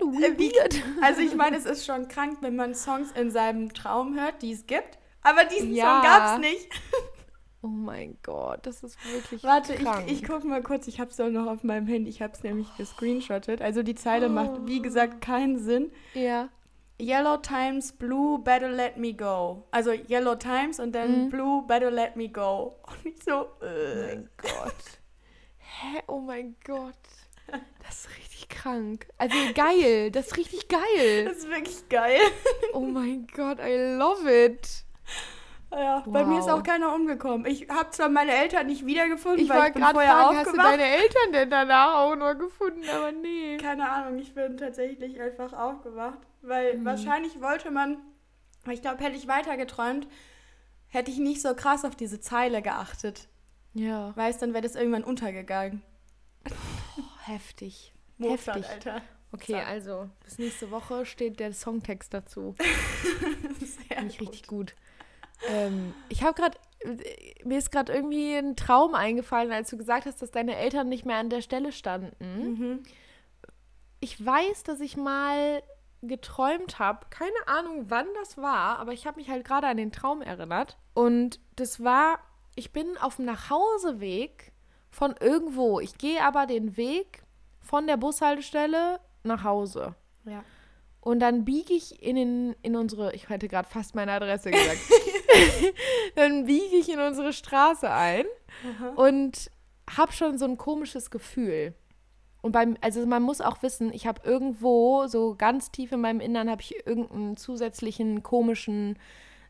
[0.00, 0.82] weird, Äh, wie- weird.
[1.02, 4.52] Also ich meine, es ist schon krank, wenn man Songs in seinem Traum hört, die
[4.52, 4.98] es gibt.
[5.22, 6.00] Aber diesen Ja.
[6.00, 6.68] Song gab's nicht.
[7.66, 10.08] Oh mein Gott, das ist wirklich Warte, ich, krank.
[10.08, 10.86] ich gucke mal kurz.
[10.86, 12.08] Ich habe es doch noch auf meinem Handy.
[12.10, 13.60] Ich habe es nämlich gescreenshottet.
[13.60, 15.90] Also die Zeile macht, wie gesagt, keinen Sinn.
[16.14, 16.48] Ja.
[17.00, 19.66] Yellow Times, Blue, better let me go.
[19.72, 21.30] Also Yellow Times und dann Mhm.
[21.30, 22.76] Blue, better let me go.
[22.86, 24.06] Und ich so, Oh äh.
[24.06, 24.74] mein Gott.
[25.58, 26.02] Hä?
[26.06, 26.94] Oh mein Gott.
[27.84, 29.06] Das ist richtig krank.
[29.18, 30.10] Also geil.
[30.12, 31.24] Das ist richtig geil.
[31.24, 32.20] Das ist wirklich geil.
[32.72, 34.84] Oh mein Gott, I love it.
[35.76, 36.60] Ja, bei mir ist Wow.
[36.60, 37.44] auch keiner umgekommen.
[37.46, 40.50] Ich habe zwar meine Eltern nicht wiedergefunden, Ich weil ich bin vorher fragen, hast du
[40.52, 40.66] aufgewacht.
[40.72, 42.82] deine Eltern denn danach auch noch gefunden?
[42.88, 43.58] Aber nee.
[43.58, 46.84] Keine Ahnung, ich bin tatsächlich einfach aufgewacht, weil Mhm.
[46.86, 47.98] wahrscheinlich wollte man,
[48.70, 50.08] ich glaube, hätte ich weiter geträumt,
[50.88, 53.28] hätte ich nicht so krass auf diese Zeile geachtet.
[53.74, 54.16] Ja.
[54.16, 55.82] Weißt, dann wäre das irgendwann untergegangen.
[56.48, 57.92] Oh, heftig.
[58.16, 58.70] Mozart, Heftig.
[58.72, 59.02] Alter.
[59.32, 59.66] Okay, Zack.
[59.68, 62.54] also bis nächste Woche steht der Songtext dazu.
[63.60, 64.28] Sehr Finde ich gut.
[64.28, 64.74] richtig gut.
[65.48, 66.58] Ähm, ich habe gerade,
[67.44, 71.04] mir ist gerade irgendwie ein Traum eingefallen, als du gesagt hast, dass deine Eltern nicht
[71.04, 72.14] mehr an der Stelle standen.
[72.20, 72.82] Mhm.
[74.00, 75.62] Ich weiß, dass ich mal
[76.02, 77.06] geträumt habe.
[77.10, 80.76] Keine Ahnung, wann das war, aber ich habe mich halt gerade an den Traum erinnert.
[80.94, 82.18] Und das war,
[82.54, 84.52] ich bin auf dem Nachhauseweg
[84.90, 85.80] von irgendwo.
[85.80, 87.22] Ich gehe aber den Weg
[87.60, 89.94] von der Bushaltestelle nach Hause.
[90.24, 90.44] Ja.
[91.00, 94.78] Und dann biege ich in, den, in unsere, ich hätte gerade fast meine Adresse gesagt,
[96.14, 98.24] dann biege ich in unsere Straße ein
[98.64, 98.88] Aha.
[98.96, 99.50] und
[99.96, 101.74] habe schon so ein komisches Gefühl.
[102.42, 106.20] Und beim, also man muss auch wissen, ich habe irgendwo, so ganz tief in meinem
[106.20, 108.98] Innern, habe ich irgendeinen zusätzlichen komischen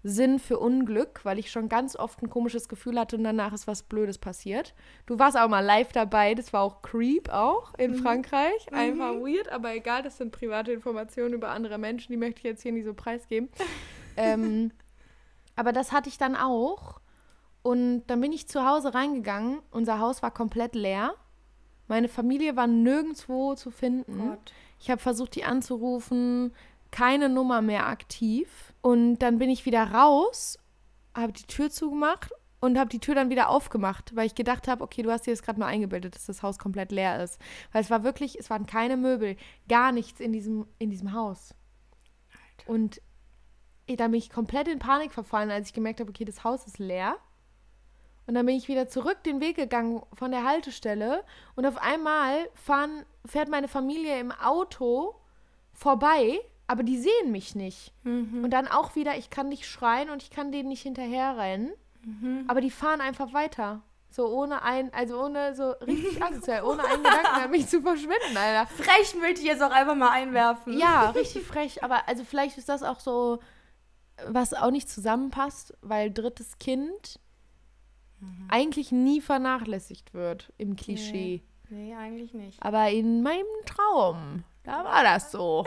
[0.02, 3.66] Sinn für Unglück, weil ich schon ganz oft ein komisches Gefühl hatte und danach ist
[3.66, 4.74] was Blödes passiert.
[5.04, 7.96] Du warst auch mal live dabei, das war auch Creep auch in mhm.
[7.96, 8.72] Frankreich.
[8.72, 9.22] Einfach mhm.
[9.22, 12.72] weird, aber egal, das sind private Informationen über andere Menschen, die möchte ich jetzt hier
[12.72, 13.48] nicht so preisgeben.
[14.16, 14.70] ähm,
[15.56, 17.00] aber das hatte ich dann auch.
[17.62, 19.60] Und dann bin ich zu Hause reingegangen.
[19.72, 21.14] Unser Haus war komplett leer.
[21.88, 24.28] Meine Familie war nirgendwo zu finden.
[24.28, 24.52] Gott.
[24.78, 26.52] Ich habe versucht, die anzurufen,
[26.90, 28.72] keine Nummer mehr aktiv.
[28.82, 30.58] Und dann bin ich wieder raus,
[31.14, 32.30] habe die Tür zugemacht
[32.60, 35.32] und habe die Tür dann wieder aufgemacht, weil ich gedacht habe, okay, du hast dir
[35.32, 37.40] das gerade mal eingebildet, dass das Haus komplett leer ist.
[37.72, 39.36] Weil es war wirklich, es waren keine Möbel,
[39.68, 41.54] gar nichts in diesem, in diesem Haus.
[42.58, 42.70] Alter.
[42.70, 43.00] Und
[43.94, 46.78] da bin ich komplett in Panik verfallen, als ich gemerkt habe, okay, das Haus ist
[46.78, 47.16] leer.
[48.26, 51.22] Und dann bin ich wieder zurück den Weg gegangen von der Haltestelle
[51.54, 55.14] und auf einmal fahren, fährt meine Familie im Auto
[55.72, 57.92] vorbei, aber die sehen mich nicht.
[58.02, 58.42] Mhm.
[58.42, 61.72] Und dann auch wieder, ich kann nicht schreien und ich kann denen nicht hinterherrennen,
[62.02, 62.44] mhm.
[62.48, 63.82] aber die fahren einfach weiter.
[64.10, 68.36] So ohne ein, also ohne so richtig asozial, ohne einen Gedanken an mich zu verschwinden,
[68.36, 68.66] Alter.
[68.66, 70.78] Frech möchte ich jetzt auch einfach mal einwerfen.
[70.78, 73.40] Ja, richtig frech, aber also vielleicht ist das auch so,
[74.26, 77.20] was auch nicht zusammenpasst, weil drittes Kind
[78.20, 78.48] mhm.
[78.48, 81.42] eigentlich nie vernachlässigt wird im Klischee.
[81.68, 81.88] Nee.
[81.90, 82.62] nee, eigentlich nicht.
[82.62, 85.64] Aber in meinem Traum, da war das so.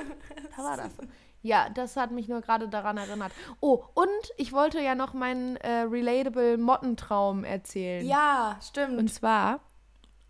[0.56, 1.02] da war das so.
[1.42, 3.32] Ja, das hat mich nur gerade daran erinnert.
[3.60, 8.04] Oh, und ich wollte ja noch meinen äh, relatable Mottentraum erzählen.
[8.04, 8.98] Ja, stimmt.
[8.98, 9.60] Und zwar,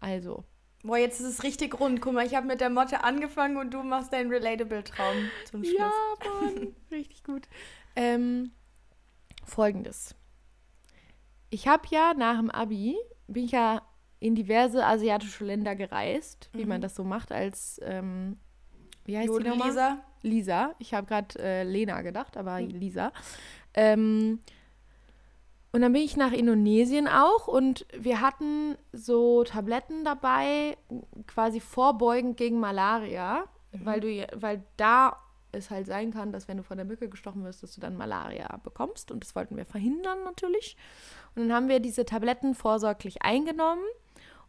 [0.01, 0.45] also.
[0.87, 2.01] Boah, jetzt ist es richtig rund.
[2.01, 5.65] Guck mal, ich habe mit der Motte angefangen und du machst deinen relatable Traum zum
[5.65, 5.79] Schluss.
[5.79, 5.93] Ja,
[6.41, 7.49] Mann, richtig gut.
[7.97, 8.53] Ähm,
[9.45, 10.15] Folgendes
[11.51, 12.97] ich habe ja nach dem Abi,
[13.29, 13.83] bin ich ja
[14.19, 16.69] in diverse asiatische Länder gereist, wie mhm.
[16.69, 18.39] man das so macht als, ähm,
[19.05, 19.69] wie heißt Jodel die nochmal?
[19.69, 19.99] Lisa.
[20.23, 20.75] Lisa.
[20.79, 22.69] Ich habe gerade äh, Lena gedacht, aber mhm.
[22.69, 23.13] Lisa.
[23.75, 24.41] Ähm,
[25.77, 30.79] und dann bin ich nach Indonesien auch und wir hatten so Tabletten dabei,
[31.27, 33.85] quasi vorbeugend gegen Malaria, mhm.
[33.85, 35.19] weil du, weil da
[35.53, 37.95] es halt sein kann, dass wenn du von der Mücke gestochen wirst, dass du dann
[37.95, 40.79] Malaria bekommst und das wollten wir verhindern natürlich.
[41.35, 43.85] Und dann haben wir diese Tabletten vorsorglich eingenommen.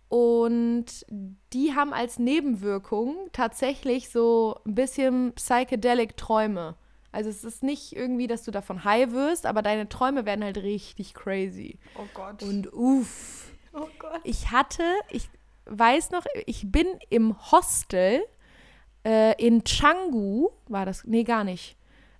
[0.07, 1.05] Und
[1.51, 6.75] die haben als Nebenwirkung tatsächlich so ein bisschen psychedelic Träume.
[7.11, 10.57] Also es ist nicht irgendwie, dass du davon high wirst, aber deine Träume werden halt
[10.57, 11.79] richtig crazy.
[11.97, 12.43] Oh Gott.
[12.43, 13.51] Und uff.
[13.73, 14.21] Oh Gott.
[14.23, 15.29] Ich hatte, ich
[15.65, 18.23] weiß noch, ich bin im Hostel
[19.05, 21.77] äh, in Canggu, war das, nee, gar nicht.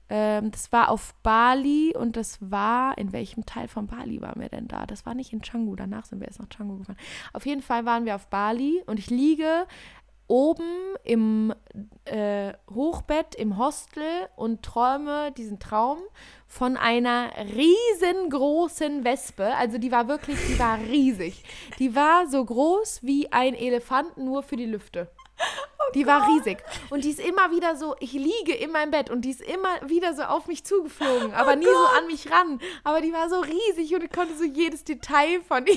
[0.10, 4.50] Ähm, das war auf Bali und das war, in welchem Teil von Bali waren wir
[4.50, 4.86] denn da?
[4.86, 6.98] Das war nicht in Canggu, danach sind wir erst nach Canggu gefahren.
[7.34, 9.68] Auf jeden Fall waren wir auf Bali und ich liege
[10.28, 11.54] oben im
[12.06, 12.47] äh,
[12.78, 15.98] Hochbett im Hostel und träume diesen Traum
[16.46, 19.54] von einer riesengroßen Wespe.
[19.56, 21.44] Also die war wirklich, die war riesig.
[21.80, 25.10] Die war so groß wie ein Elefant, nur für die Lüfte.
[25.88, 26.58] Oh die war riesig.
[26.90, 29.70] Und die ist immer wieder so, ich liege in meinem Bett und die ist immer
[29.86, 31.74] wieder so auf mich zugeflogen, aber oh nie Gott.
[31.74, 32.60] so an mich ran.
[32.84, 35.76] Aber die war so riesig und ich konnte so jedes Detail von ihr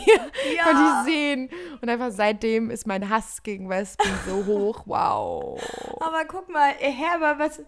[0.54, 0.64] ja.
[0.64, 1.50] konnte ich sehen.
[1.80, 4.82] Und einfach seitdem ist mein Hass gegen Wespen so hoch.
[4.86, 5.60] Wow.
[6.00, 7.62] Aber guck mal, Herber, was,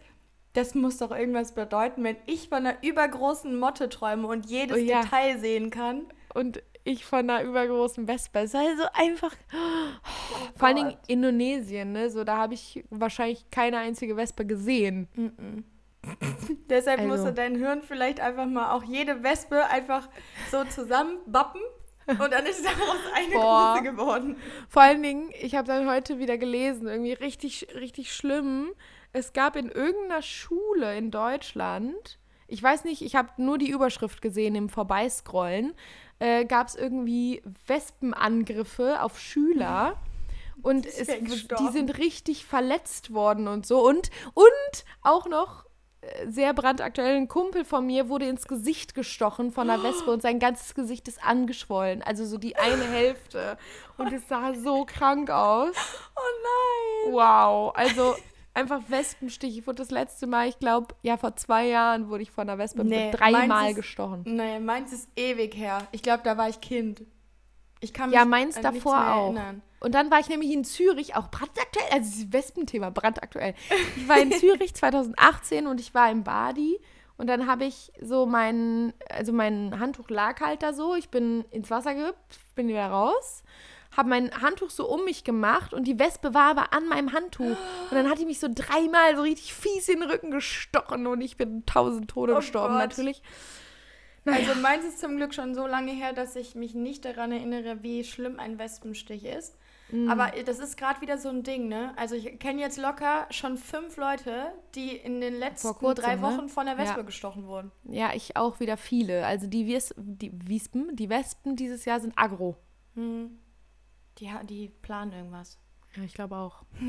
[0.52, 4.80] das muss doch irgendwas bedeuten, wenn ich von einer übergroßen Motte träume und jedes oh,
[4.80, 5.02] ja.
[5.02, 6.06] Detail sehen kann.
[6.34, 8.40] Und ich von einer übergroßen Wespe.
[8.40, 9.34] Es ist also einfach.
[9.52, 12.10] Oh vor allen Dingen Indonesien, ne?
[12.10, 15.08] So, da habe ich wahrscheinlich keine einzige Wespe gesehen.
[15.14, 15.62] Mm -mm.
[16.68, 17.10] Deshalb also.
[17.10, 20.08] musste dein Hirn vielleicht einfach mal auch jede Wespe einfach
[20.50, 21.60] so zusammenbappen.
[22.08, 23.74] Und dann ist daraus eine Boah.
[23.74, 24.36] große geworden.
[24.68, 28.72] Vor allen Dingen, ich habe dann heute wieder gelesen, irgendwie richtig, richtig schlimm.
[29.12, 32.18] Es gab in irgendeiner Schule in Deutschland,
[32.52, 35.72] ich weiß nicht, ich habe nur die Überschrift gesehen im Vorbeiscrollen,
[36.22, 39.96] äh, gab es irgendwie Wespenangriffe auf Schüler.
[40.62, 43.84] Und es, die sind richtig verletzt worden und so.
[43.84, 45.64] Und, und auch noch
[46.02, 50.22] äh, sehr brandaktuell, ein Kumpel von mir wurde ins Gesicht gestochen von einer Wespe und
[50.22, 52.02] sein ganzes Gesicht ist angeschwollen.
[52.02, 53.58] Also so die eine Hälfte.
[53.98, 55.74] Und es sah so krank aus.
[56.14, 57.14] Oh nein.
[57.14, 57.72] Wow.
[57.74, 58.14] Also
[58.54, 59.56] Einfach Wespenstich.
[59.58, 62.58] Ich wurde das letzte Mal, ich glaube, ja, vor zwei Jahren wurde ich von einer
[62.58, 64.22] Wespe Nee, dreimal gestochen.
[64.26, 65.86] Nee, meins ist ewig her.
[65.92, 67.02] Ich glaube, da war ich Kind.
[67.80, 69.24] Ich kann mich Ja, meins an davor auch.
[69.26, 69.62] erinnern.
[69.80, 73.54] Und dann war ich nämlich in Zürich, auch brandaktuell, also dieses Wespenthema, brandaktuell.
[73.96, 76.78] Ich war in Zürich 2018 und ich war im Badi
[77.16, 81.44] und dann habe ich so mein, also mein Handtuch lag halt da so, ich bin
[81.50, 83.42] ins Wasser gehüpft, bin wieder raus,
[83.96, 87.44] habe mein Handtuch so um mich gemacht und die Wespe war aber an meinem Handtuch.
[87.90, 91.20] Und dann hat die mich so dreimal so richtig fies in den Rücken gestochen und
[91.20, 92.82] ich bin tausend Tode Oh gestorben Gott.
[92.90, 93.22] natürlich.
[94.24, 97.82] Also meins ist zum Glück schon so lange her, dass ich mich nicht daran erinnere,
[97.82, 99.58] wie schlimm ein Wespenstich ist.
[99.90, 100.08] Mhm.
[100.08, 101.92] Aber das ist gerade wieder so ein Ding, ne?
[101.96, 106.22] Also ich kenne jetzt locker schon fünf Leute, die in den letzten kurzem, drei ne?
[106.22, 107.02] Wochen von der Wespe Ja.
[107.04, 107.72] gestochen wurden.
[107.84, 109.26] Ja, ich auch wieder viele.
[109.26, 112.56] Also die, Wies die Wiespen, die Wespen dieses Jahr sind aggro.
[112.94, 113.38] Hm.
[114.18, 115.58] Die, die planen irgendwas.
[115.96, 116.62] Ja, ich glaube auch.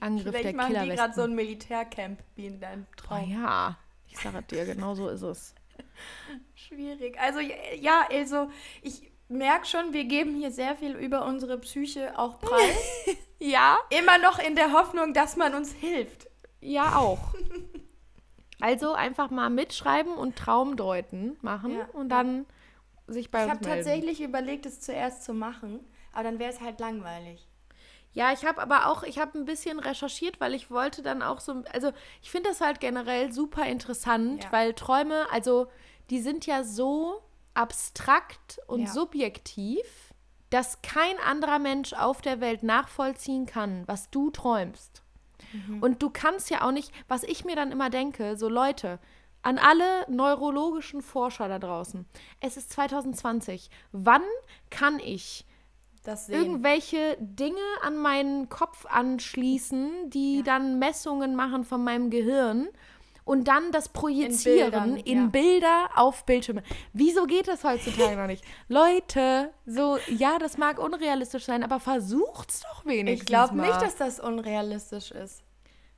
[0.00, 3.30] Angriff Vielleicht der machen die gerade so ein Militärcamp wie in deinem oh, Traum.
[3.30, 3.76] ja,
[4.08, 5.54] ich sage dir, genau so ist es.
[6.54, 7.18] Schwierig.
[7.18, 8.50] Also ja, also
[8.82, 13.06] ich merke schon, wir geben hier sehr viel über unsere Psyche auch preis.
[13.44, 13.76] Ja?
[13.90, 16.28] Immer noch in der Hoffnung, dass man uns hilft.
[16.60, 17.34] Ja, auch.
[18.60, 22.46] Also einfach mal mitschreiben und Traumdeuten machen Ja, und dann
[23.08, 23.84] sich bei Ich uns habe melden.
[23.84, 25.80] tatsächlich überlegt, es zuerst zu machen,
[26.12, 27.46] aber dann wäre es halt langweilig.
[28.14, 31.40] Ja, ich habe aber auch, ich habe ein bisschen recherchiert, weil ich wollte dann auch
[31.40, 34.52] so, also ich finde das halt generell super interessant, Ja.
[34.52, 35.68] weil Träume, also
[36.10, 37.22] die sind ja so
[37.54, 38.86] abstrakt und Ja.
[38.88, 40.12] subjektiv,
[40.50, 45.02] dass kein anderer Mensch auf der Welt nachvollziehen kann, was du träumst.
[45.52, 45.82] Mhm.
[45.82, 48.98] Und du kannst ja auch nicht, was ich mir dann immer denke, so Leute,
[49.40, 52.06] an alle neurologischen Forscher da draußen,
[52.40, 54.22] es ist 2020, wann
[54.70, 55.46] kann ich.
[56.28, 60.42] Irgendwelche Dinge an meinen Kopf anschließen, die Ja.
[60.42, 62.68] dann Messungen machen von meinem Gehirn
[63.24, 65.26] und dann das projizieren in, Bildern, ja.
[65.26, 66.62] Bilder auf Bildschirme.
[66.92, 68.44] Wieso geht das heutzutage noch nicht?
[68.68, 73.20] Leute, so, ja, das mag unrealistisch sein, aber versucht's doch wenigstens.
[73.22, 75.44] ich glaube nicht, dass das unrealistisch ist.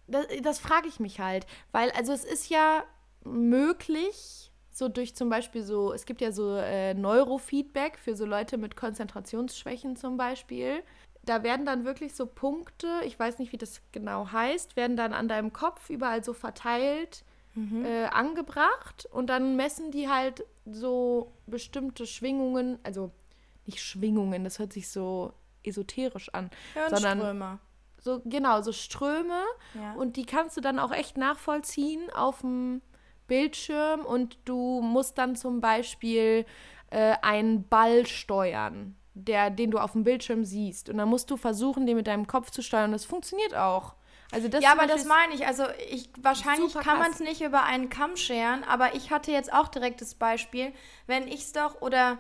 [0.07, 2.85] Das, das frage ich mich halt, weil also es ist ja
[3.25, 8.59] möglich, so durch zum Beispiel so, es gibt ja so äh, Neurofeedback für so Leute
[8.59, 10.83] mit Konzentrationsschwächen zum Beispiel.
[11.25, 15.13] Da werden dann wirklich so Punkte, ich weiß nicht, wie das genau heißt, werden dann
[15.13, 17.25] an deinem Kopf überall so verteilt
[17.85, 23.13] äh, angebracht und dann messen die halt so bestimmte Schwingungen, also
[23.67, 26.51] nicht Schwingungen, das hört sich so esoterisch an,
[26.91, 27.59] sondern Hirnströme.
[28.01, 29.41] so genau so Ströme
[29.75, 29.93] Ja.
[29.95, 32.83] und die kannst du dann auch echt nachvollziehen auf dem
[33.27, 36.45] Bildschirm und du musst dann zum Beispiel
[36.91, 40.89] äh, einen Ball steuern, der, den du auf dem Bildschirm siehst.
[40.89, 42.87] Und dann musst du versuchen, den mit deinem Kopf zu steuern.
[42.87, 43.95] Und das funktioniert auch.
[44.33, 45.47] Also das ja, aber das meine ich.
[45.47, 49.53] Also ich wahrscheinlich kann man es nicht über einen Kamm scheren, aber ich hatte jetzt
[49.53, 50.73] auch direkt das Beispiel,
[51.07, 52.19] wenn ich es doch oder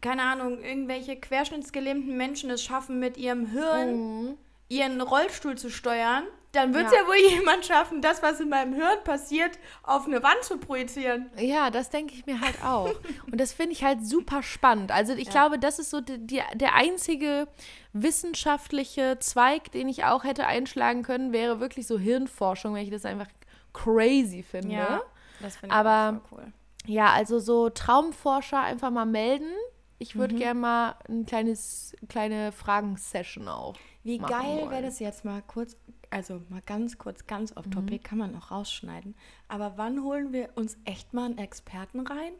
[0.00, 4.38] keine Ahnung, irgendwelche querschnittsgelähmten Menschen es schaffen, mit ihrem Hirn Mhm.
[4.68, 6.24] ihren Rollstuhl zu steuern,
[6.54, 7.00] dann wird es Ja.
[7.02, 7.06] ja.
[7.06, 11.30] wohl jemand schaffen, das, was in meinem Hirn passiert, auf eine Wand zu projizieren.
[11.38, 12.88] Ja, das denke ich mir halt auch.
[13.30, 14.90] Und das finde ich halt super spannend.
[14.92, 15.30] Also ich Ja.
[15.32, 17.48] glaube, das ist so die, die, der einzige
[17.92, 23.04] wissenschaftliche Zweig, den ich auch hätte einschlagen können, wäre wirklich so Hirnforschung, wenn ich das
[23.04, 23.26] einfach
[23.72, 25.02] crazy finde.
[25.40, 26.52] das finde ich Aber- auch voll cool.
[26.86, 29.50] Ja, also so Traumforscher einfach mal melden.
[29.98, 30.18] Ich Mhm.
[30.20, 33.74] würde gerne mal ein kleines, kleine Fragensession auch.
[34.02, 35.76] Wie geil wäre das jetzt mal kurz,
[36.14, 39.14] also mal ganz kurz, ganz off topic, kann man auch rausschneiden.
[39.48, 42.32] Aber wann holen wir uns echt mal einen Experten rein?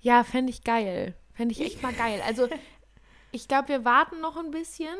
[0.00, 1.14] Ja, fände ich geil.
[1.32, 2.20] Fände ich echt mal geil.
[2.26, 2.48] Also
[3.32, 4.96] ich glaube, wir warten noch ein bisschen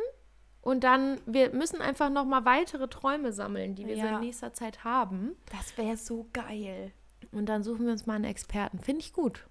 [0.62, 4.14] und dann, wir müssen einfach noch mal weitere Träume sammeln, die wir so Ja.
[4.16, 5.36] in nächster Zeit haben.
[5.52, 6.92] Das wäre so geil.
[7.32, 8.78] Und dann suchen wir uns mal einen Experten.
[8.78, 9.46] Finde ich gut.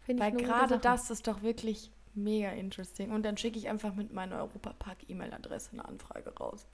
[0.00, 3.10] Finde Weil gerade das ist doch wirklich mega interesting.
[3.10, 6.66] Und dann schicke ich einfach mit meiner Europapark-E-Mail-Adresse eine Anfrage raus.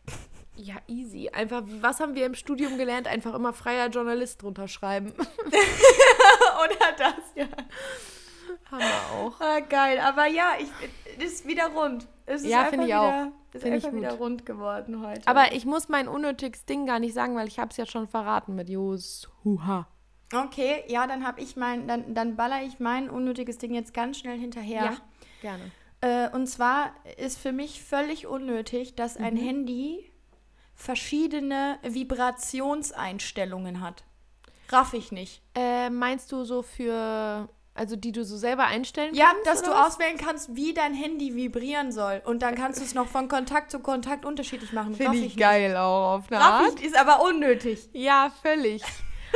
[0.63, 1.31] Ja, easy.
[1.31, 3.07] Einfach, was haben wir im Studium gelernt?
[3.07, 5.13] Einfach immer freier Journalist drunter schreiben.
[5.17, 7.47] Oder das, ja.
[8.71, 9.41] haben wir auch.
[9.41, 9.99] Ah, geil.
[10.01, 10.69] Aber ja, ich,
[11.19, 12.07] es ist wieder rund.
[12.27, 13.01] Es Ja, finde ich wieder,
[13.33, 13.55] auch.
[13.55, 15.27] Ist Finde ich einfach wieder rund geworden heute.
[15.27, 18.07] Aber ich muss mein unnötiges Ding gar nicht sagen, weil ich habe es ja schon
[18.07, 19.89] verraten mit Jos Huha.
[20.33, 24.19] Okay, ja, dann habe ich mein, dann, dann baller ich mein unnötiges Ding jetzt ganz
[24.19, 24.97] schnell hinterher.
[25.41, 25.73] gerne.
[26.03, 29.39] Äh, und zwar ist für mich völlig unnötig, dass ein Mhm.
[29.39, 30.10] Handy
[30.81, 34.03] verschiedene Vibrationseinstellungen hat.
[34.71, 35.43] Raff ich nicht.
[35.55, 39.47] Äh, meinst du so für Also die du so selber einstellen ja, kannst?
[39.47, 39.95] Ja, dass du was?
[39.95, 42.23] auswählen kannst, wie dein Handy vibrieren soll.
[42.25, 44.95] Und dann kannst du es noch von Kontakt zu Kontakt unterschiedlich machen.
[44.95, 46.81] Finde ich, ich geil auch auf eine Art.
[46.81, 47.89] ist aber unnötig.
[47.93, 48.83] Ja, völlig.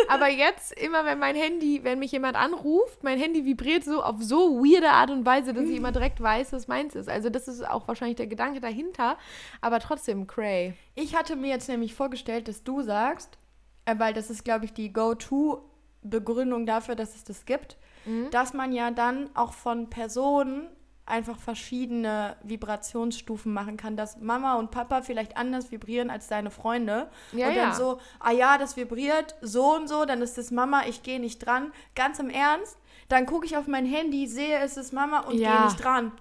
[0.08, 4.22] Aber jetzt immer, wenn mein Handy, wenn mich jemand anruft, mein Handy vibriert so auf
[4.22, 7.08] so weirde Art und Weise, dass ich immer direkt weiß, dass meins ist.
[7.08, 9.16] Also das ist auch wahrscheinlich der Gedanke dahinter.
[9.60, 10.74] Aber trotzdem, Cray.
[10.94, 13.38] Ich hatte mir jetzt nämlich vorgestellt, dass du sagst,
[13.84, 18.30] äh, weil das ist, glaube ich, die Go-To-Begründung dafür, dass es das gibt mhm.
[18.30, 20.68] dass man ja dann auch von Personen
[21.06, 27.08] einfach verschiedene Vibrationsstufen machen kann, dass Mama und Papa vielleicht anders vibrieren als deine Freunde.
[27.32, 27.74] Ja, und dann ja.
[27.74, 31.44] so, ah ja, das vibriert so und so, dann ist es Mama, ich gehe nicht
[31.44, 31.72] dran.
[31.94, 32.78] Ganz im Ernst,
[33.08, 35.56] dann gucke ich auf mein Handy, sehe, es ist Mama und ja.
[35.56, 36.12] gehe nicht dran.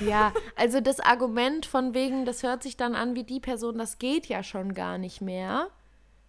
[0.00, 3.98] Ja, also das Argument von wegen, das hört sich dann an wie die Person, das
[3.98, 5.68] geht ja schon gar nicht mehr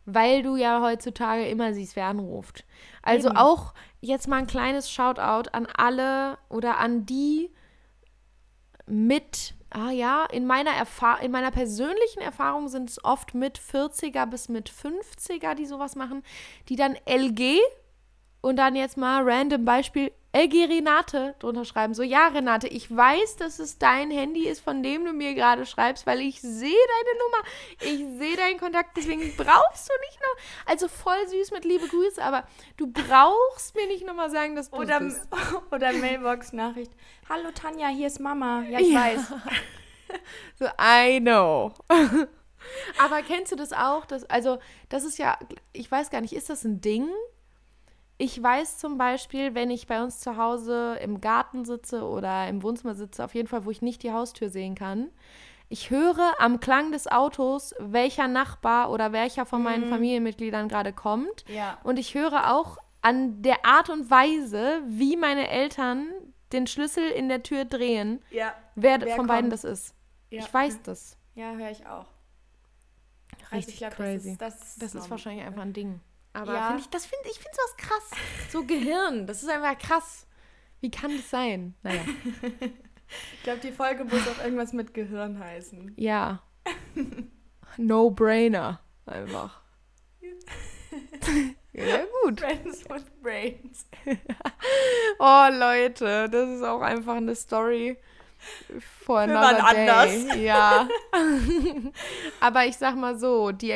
[0.05, 2.65] weil du ja heutzutage immer siehst, wer anruft.
[3.01, 3.37] Also Eben.
[3.37, 7.51] auch jetzt mal ein kleines Shoutout an alle oder an die
[8.91, 10.71] mit, ah ja, in meiner,
[11.21, 16.23] in meiner persönlichen Erfahrung sind es oft mit 40er bis mit 50er, die sowas machen,
[16.67, 17.59] die dann LG
[18.41, 21.93] und dann jetzt mal random Beispiel LG Renate drunter schreiben.
[21.93, 25.65] So, ja, Renate, ich weiß, dass es dein Handy ist, von dem du mir gerade
[25.65, 27.43] schreibst, weil ich sehe deine Nummer,
[27.81, 30.71] ich sehe deinen Kontakt, deswegen brauchst du nicht noch.
[30.71, 32.45] Also voll süß mit liebe Grüße, aber
[32.77, 35.27] du brauchst mir nicht nochmal sagen, dass du oder, bist.
[35.71, 36.91] Oder Mailbox-Nachricht.
[37.27, 38.63] Hallo Tanja, hier ist Mama.
[38.69, 38.99] Ja, ich ja.
[39.01, 39.19] weiß.
[40.59, 41.73] so, I know.
[43.03, 44.05] aber kennst du das auch?
[44.05, 45.37] Dass, also, das ist ja,
[45.73, 47.09] ich weiß gar nicht, ist das ein Ding?
[48.21, 52.61] Ich weiß zum Beispiel, wenn ich bei uns zu Hause im Garten sitze oder im
[52.61, 55.09] Wohnzimmer sitze, auf jeden Fall, wo ich nicht die Haustür sehen kann,
[55.69, 59.89] ich höre am Klang des Autos, welcher Nachbar oder welcher von meinen mhm.
[59.89, 61.45] Familienmitgliedern gerade kommt.
[61.47, 61.79] Ja.
[61.83, 66.05] Und ich höre auch an der Art und Weise, wie meine Eltern
[66.51, 68.53] den Schlüssel in der Tür drehen, ja.
[68.75, 69.29] wer, wer, von kommt.
[69.29, 69.95] beiden das ist.
[70.29, 70.41] Ja.
[70.41, 71.17] Ich weiß das.
[71.33, 72.05] Ja, höre ich auch.
[73.51, 74.37] Richtig also ich glaub, crazy.
[74.37, 76.01] Das ist, das, das ist wahrscheinlich einfach ein Ding.
[76.33, 76.67] Aber ja.
[76.69, 78.11] find ich, das finde ich finde sowas krass.
[78.49, 80.27] So Gehirn, das ist einfach krass.
[80.79, 81.75] Wie kann das sein?
[81.83, 82.01] Naja.
[83.33, 85.93] ich glaube, die Folge muss auch irgendwas mit Gehirn heißen.
[85.97, 86.41] Ja.
[87.77, 88.79] No-brainer.
[89.05, 89.61] Einfach.
[91.73, 92.39] ja, gut.
[92.39, 93.87] Friends with Brains.
[95.19, 97.97] oh, Leute, das ist auch einfach eine Story
[99.05, 99.89] for another day.
[99.89, 100.35] anders.
[100.37, 100.87] Ja.
[102.39, 103.73] Aber ich sag mal so, die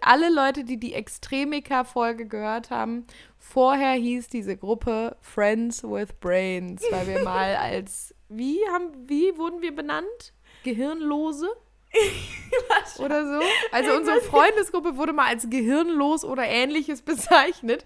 [0.00, 3.06] alle Leute, die die Extremiker-Folge gehört haben,
[3.38, 9.62] vorher hieß diese Gruppe Friends with Brains, weil wir mal als, wie, haben, wie wurden
[9.62, 10.32] wir benannt?
[10.64, 11.48] Gehirnlose?
[12.98, 13.46] oder so.
[13.72, 17.84] Also unsere Freundesgruppe wurde mal als gehirnlos oder ähnliches bezeichnet.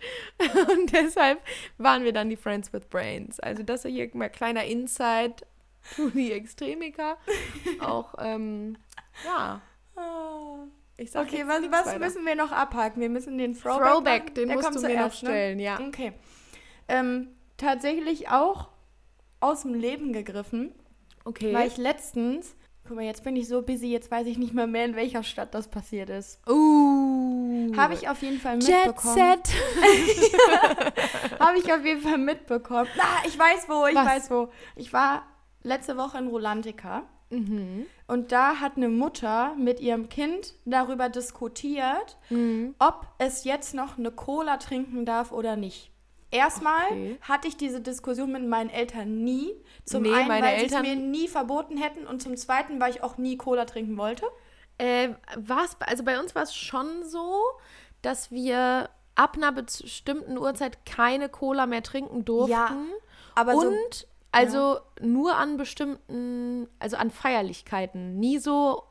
[0.69, 1.41] Und deshalb
[1.79, 3.39] waren wir dann die Friends with Brains.
[3.41, 5.47] Also das ist hier mal kleiner Insight
[6.15, 7.17] die Extremiker.
[7.81, 8.77] Auch, ähm,
[9.25, 9.61] ja.
[10.97, 13.01] Ich sag okay, was, was müssen wir noch abhaken?
[13.01, 15.13] Wir müssen den Throwback, Throwback den musst du mir noch ne?
[15.13, 15.63] stellen, ne?
[15.65, 15.81] ja.
[15.81, 16.13] Okay.
[16.89, 18.69] Ähm, tatsächlich auch
[19.41, 20.73] aus dem Leben gegriffen.
[21.25, 21.53] Okay.
[21.53, 22.57] Weil ich letztens,
[22.87, 25.23] guck mal, jetzt bin ich so busy, jetzt weiß ich nicht mehr mehr, in welcher
[25.23, 26.41] Stadt das passiert ist.
[26.49, 27.73] Uh.
[27.77, 29.17] Habe ich auf jeden Fall mitbekommen.
[29.17, 29.55] Jet Set.
[31.41, 32.89] Habe ich auf jeden Fall mitbekommen.
[32.99, 34.07] Ah, ich weiß wo, ich Was?
[34.07, 34.49] weiß wo.
[34.77, 35.25] Ich war
[35.63, 37.05] letzte Woche in Rolantica.
[37.31, 37.87] Mhm.
[38.07, 42.75] Und da hat eine Mutter mit ihrem Kind darüber diskutiert, mhm.
[42.79, 45.91] ob es jetzt noch eine Cola trinken darf oder nicht.
[46.31, 47.19] Erstmal okay.
[47.21, 49.53] hatte ich diese Diskussion mit meinen Eltern nie.
[49.85, 53.03] Zum nee, einen, weil sie es mir nie verboten hätten und zum zweiten, weil ich
[53.03, 54.25] auch nie Cola trinken wollte.
[54.79, 57.43] Äh, was, also bei uns war es schon so,
[58.01, 62.51] dass wir ab einer bestimmten Uhrzeit keine Cola mehr trinken durften.
[62.51, 62.77] Ja,
[63.35, 64.81] aber und so also ja.
[65.07, 68.19] nur an bestimmten, also an Feierlichkeiten.
[68.19, 68.83] Nie so,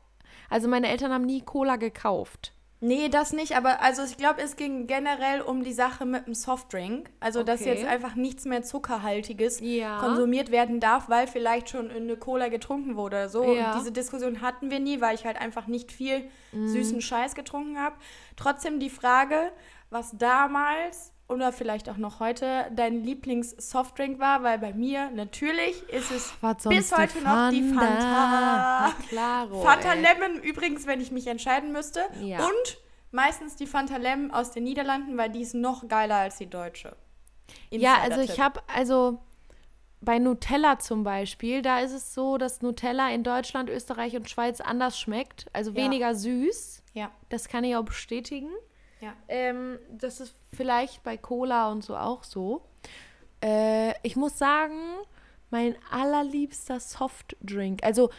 [0.48, 2.52] also meine Eltern haben nie Cola gekauft.
[2.84, 6.34] Nee, das nicht, aber also ich glaube, es ging generell um die Sache mit dem
[6.34, 7.10] Softdrink.
[7.20, 7.46] Also, okay.
[7.46, 9.98] dass jetzt einfach nichts mehr Zuckerhaltiges ja.
[10.00, 13.44] konsumiert werden darf, weil vielleicht schon eine Cola getrunken wurde oder so.
[13.54, 13.70] Ja.
[13.70, 16.66] Und diese Diskussion hatten wir nie, weil ich halt einfach nicht viel mm.
[16.66, 17.94] süßen Scheiß getrunken habe.
[18.34, 19.52] Trotzdem die Frage,
[19.90, 26.10] was damals oder vielleicht auch noch heute dein Lieblings-Softdrink war, weil bei mir natürlich ist
[26.10, 26.32] es
[26.68, 28.92] bis heute noch die Fanta.
[29.08, 30.02] Klaro, Fanta ey.
[30.02, 32.00] Lemon übrigens, wenn ich mich entscheiden müsste.
[32.20, 32.38] Ja.
[32.38, 32.78] Und
[33.10, 36.96] meistens die Fanta Lemon aus den Niederlanden, weil die ist noch geiler als die deutsche.
[37.70, 39.20] ja, also ich habe, also
[40.02, 44.60] bei Nutella zum Beispiel, da ist es so, dass Nutella in Deutschland, Österreich und Schweiz
[44.60, 45.76] anders schmeckt, also ja.
[45.76, 46.82] weniger süß.
[46.92, 47.10] Ja.
[47.28, 48.50] Das kann ich auch bestätigen.
[49.02, 49.12] Ja.
[49.28, 52.62] Ähm, das ist vielleicht bei Cola und so auch so.
[53.42, 54.78] Äh, ich muss sagen,
[55.50, 57.82] mein allerliebster Softdrink.
[57.84, 58.10] Also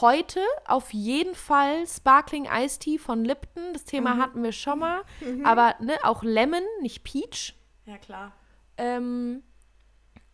[0.00, 3.72] heute auf jeden Fall Sparkling Iced Tea von Lipton.
[3.72, 4.22] Das Thema Mhm.
[4.22, 5.02] hatten wir schon mal.
[5.44, 7.56] Aber ne, auch Lemon, nicht Peach.
[7.86, 8.32] Ja, klar.
[8.76, 9.42] Ähm,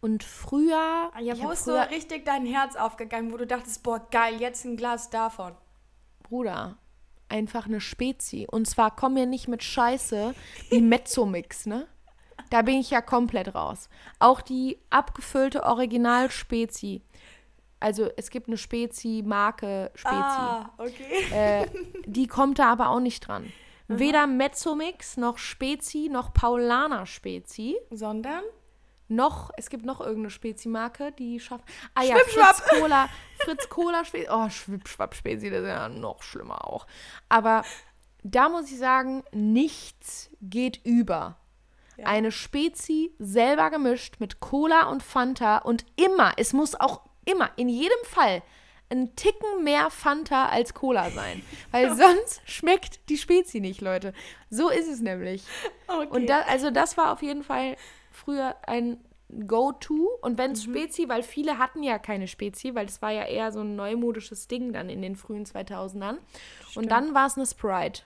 [0.00, 1.10] und früher.
[1.14, 4.64] Ah, Ja, wo ist so richtig dein Herz aufgegangen, wo du dachtest, boah, geil, jetzt
[4.64, 5.54] ein Glas davon.
[6.24, 6.76] Bruder,
[7.28, 8.46] einfach eine Spezi.
[8.50, 10.34] Und zwar komm mir nicht mit Scheiße
[10.70, 11.86] wie Mezzomix, ne?
[12.50, 13.88] Da bin ich ja komplett raus.
[14.18, 17.02] Auch die abgefüllte Original-Spezi.
[17.80, 20.14] Also es gibt eine Spezi-Marke Spezi.
[20.14, 21.32] Ah, okay.
[21.32, 21.66] Äh,
[22.06, 23.52] die kommt da aber auch nicht dran.
[23.88, 27.76] Weder Mezzomix noch Spezi noch Paulaner Spezi.
[27.90, 28.42] Sondern?
[29.08, 31.64] Noch, es gibt noch irgendeine Spezi-Marke, die schafft.
[31.94, 32.16] Ah ja.
[32.16, 34.28] Fritz Cola, Fritz Cola Spezi.
[34.30, 36.86] Oh, Schwippschwapp Spezi, das ist ja noch schlimmer auch.
[37.28, 37.62] Aber
[38.22, 41.36] da muss ich sagen, nichts geht über.
[41.96, 42.06] Ja.
[42.06, 47.68] Eine Spezi selber gemischt mit Cola und Fanta und immer, es muss auch immer, in
[47.68, 48.42] jedem Fall,
[48.88, 51.42] ein Ticken mehr Fanta als Cola sein.
[51.70, 54.12] Weil sonst schmeckt die Spezi nicht, Leute.
[54.50, 55.44] So ist es nämlich.
[55.88, 56.08] Okay.
[56.08, 57.76] Und da, also das war auf jeden Fall
[58.16, 58.98] früher ein
[59.46, 60.08] Go-To.
[60.22, 60.72] Und wenn es Mhm.
[60.72, 64.48] Spezi, weil viele hatten ja keine Spezi, weil das war ja eher so ein neumodisches
[64.48, 66.18] Ding dann in den frühen 2000ern.
[66.76, 68.02] Und dann war es eine Sprite.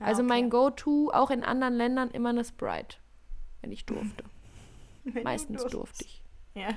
[0.00, 0.28] Ja, also okay.
[0.28, 2.96] mein Go-To auch in anderen Ländern immer eine Sprite,
[3.60, 4.24] wenn ich durfte.
[5.04, 5.74] Wenn du Meistens durftest.
[5.74, 6.22] durfte ich.
[6.54, 6.68] Ja.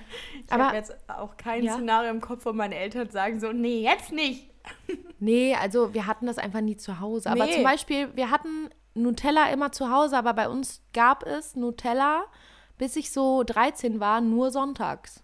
[0.45, 1.73] Ich habe jetzt auch kein Ja.
[1.75, 4.49] Szenario im Kopf, wo meine Eltern sagen so, nee, jetzt nicht.
[5.19, 7.31] Nee, also wir hatten das einfach nie zu Hause.
[7.31, 7.53] Aber Nee.
[7.53, 12.25] zum Beispiel, wir hatten Nutella immer zu Hause, aber bei uns gab es Nutella,
[12.77, 15.23] bis ich so 13 war, nur sonntags.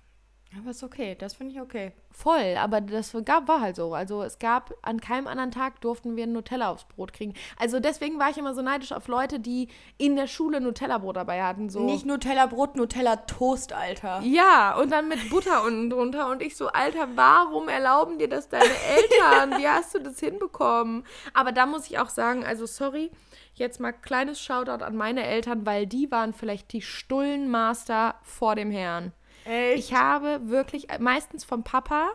[0.59, 1.93] Aber ist okay, das finde ich okay.
[2.11, 3.93] Voll, aber das gab, war halt so.
[3.93, 7.33] Also es gab, an keinem anderen Tag durften wir Nutella aufs Brot kriegen.
[7.57, 11.41] Also deswegen war ich immer so neidisch auf Leute, die in der Schule Nutella-Brot dabei
[11.41, 11.69] hatten.
[11.69, 11.79] So.
[11.79, 14.21] Nicht Nutella-Brot, Nutella-Toast, Alter.
[14.21, 16.29] Ja, und dann mit Butter unten drunter.
[16.29, 19.59] Und ich so, Alter, warum erlauben dir das deine Eltern?
[19.59, 21.03] Wie hast du das hinbekommen?
[21.33, 23.09] Aber da muss ich auch sagen, also sorry,
[23.55, 28.69] jetzt mal kleines Shoutout an meine Eltern, weil die waren vielleicht die Stullenmaster vor dem
[28.69, 29.13] Herrn.
[29.45, 29.79] Echt?
[29.79, 32.11] Ich habe wirklich äh, meistens vom Papa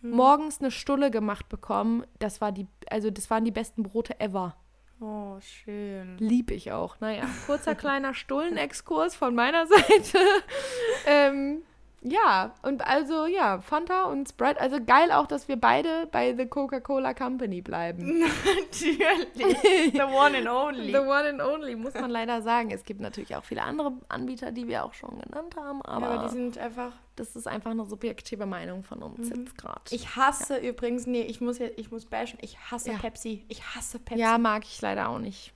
[0.00, 0.10] Hm.
[0.10, 2.06] morgens eine Stulle gemacht bekommen.
[2.20, 4.54] Das war die, also das waren die besten Brote ever.
[5.00, 6.16] Oh, schön.
[6.18, 7.00] Lieb ich auch.
[7.00, 10.18] Naja, kurzer kleiner Stullenexkurs von meiner Seite.
[11.06, 11.62] ähm,
[12.10, 14.60] ja, und also ja, Fanta und Sprite.
[14.60, 18.18] Also geil auch, dass wir beide bei The Coca-Cola Company bleiben.
[18.72, 19.92] Natürlich.
[19.92, 20.92] The one and only.
[20.92, 22.70] The one and only, muss man leider sagen.
[22.70, 26.08] Es gibt natürlich auch viele andere Anbieter, die wir auch schon genannt haben, Ja, aber,
[26.08, 26.92] aber die sind einfach.
[27.16, 29.80] das ist einfach eine subjektive Meinung von uns jetzt gerade.
[29.90, 32.98] Ich hasse übrigens, nee, ich muss jetzt, ich muss bashen, ich hasse Ja.
[32.98, 33.44] Pepsi.
[33.48, 34.20] Ich hasse Pepsi.
[34.20, 35.52] Ja, mag ich leider auch nicht.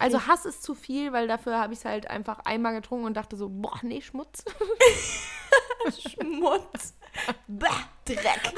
[0.00, 3.14] Also Hass ist zu viel, weil dafür habe ich es halt einfach einmal getrunken und
[3.16, 4.44] dachte so, boah, nee, Schmutz.
[6.08, 6.94] Schmutz.
[7.46, 7.66] Bäh,
[8.06, 8.54] Dreck.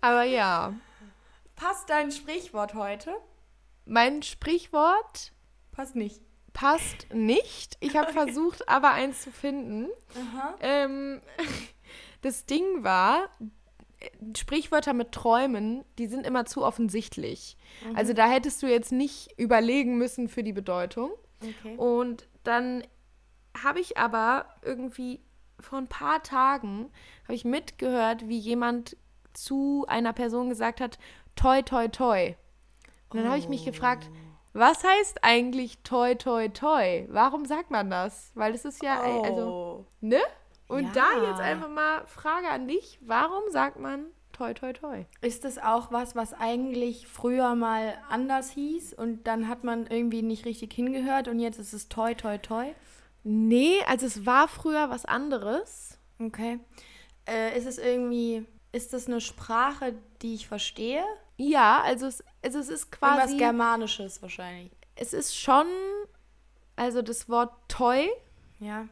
[0.00, 0.74] Aber ja,
[1.54, 3.14] Passt dein Sprichwort heute?
[3.86, 5.32] mein Sprichwort
[5.72, 6.20] Passt nicht.
[6.52, 7.76] passt nicht.
[7.80, 9.88] Ich habe versucht, aber eins zu finden.
[10.14, 10.54] Aha.
[10.60, 11.22] Ähm,
[12.22, 13.28] das Ding war,
[14.36, 17.56] Sprichwörter mit Träumen, die sind immer zu offensichtlich.
[17.94, 21.10] Also da hättest du jetzt nicht überlegen müssen für die Bedeutung.
[21.42, 21.76] Okay.
[21.76, 22.82] Und dann
[23.62, 25.20] habe ich aber irgendwie
[25.60, 26.90] vor ein paar Tagen
[27.24, 28.96] habe ich mitgehört, wie jemand
[29.32, 30.98] zu einer Person gesagt hat,
[31.34, 32.34] toi, toi, toi.
[33.10, 34.10] Und dann habe ich mich gefragt,
[34.52, 37.06] was heißt eigentlich toi, toi, toi?
[37.10, 38.32] Warum sagt man das?
[38.34, 39.22] Weil es ist ja, Oh.
[39.22, 40.20] also, ne?
[40.68, 40.90] Und Ja.
[40.92, 45.04] da jetzt einfach mal Frage an dich, warum sagt man toi, toi, toi?
[45.20, 50.22] Ist das auch was, was eigentlich früher mal anders hieß und dann hat man irgendwie
[50.22, 52.72] nicht richtig hingehört und jetzt ist es toi, toi, toi?
[53.24, 55.98] Nee, also es war früher was anderes.
[56.20, 56.58] Okay.
[57.28, 61.02] Äh, ist es irgendwie, ist das eine Sprache, die ich verstehe?
[61.38, 63.36] Ja, also es, also es ist Irgendwas quasi.
[63.38, 64.70] Germanisches wahrscheinlich.
[64.96, 65.66] es ist schon,
[66.76, 68.08] also das Wort Toy
[68.58, 68.86] Ja.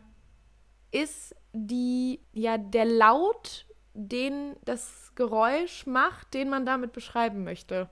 [0.95, 7.91] Ist die, ja, der Laut, den das Geräusch macht, den man damit beschreiben möchte.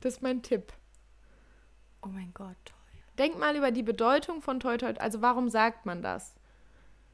[0.00, 0.72] Das ist mein Tipp.
[2.02, 2.76] Oh mein Gott, toi.
[3.18, 4.94] Denk mal über die Bedeutung von Toy Toy.
[4.98, 6.34] Also warum sagt man das?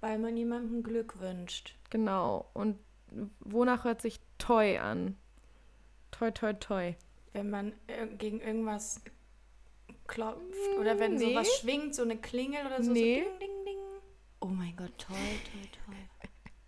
[0.01, 1.77] Weil man jemandem Glück wünscht.
[1.91, 2.49] Genau.
[2.55, 2.79] Und
[3.41, 5.17] wonach hört sich Toy an?
[6.11, 6.97] Toy, Toy, Toy.
[7.33, 9.01] Wenn man ir gegen irgendwas
[10.07, 11.33] klopft oder wenn nee.
[11.33, 12.93] sowas schwingt, so eine Klingel oder so.
[12.93, 13.23] Nee.
[13.23, 13.58] so ding, ding,
[14.79, 15.97] Gott, toi, toi, toi.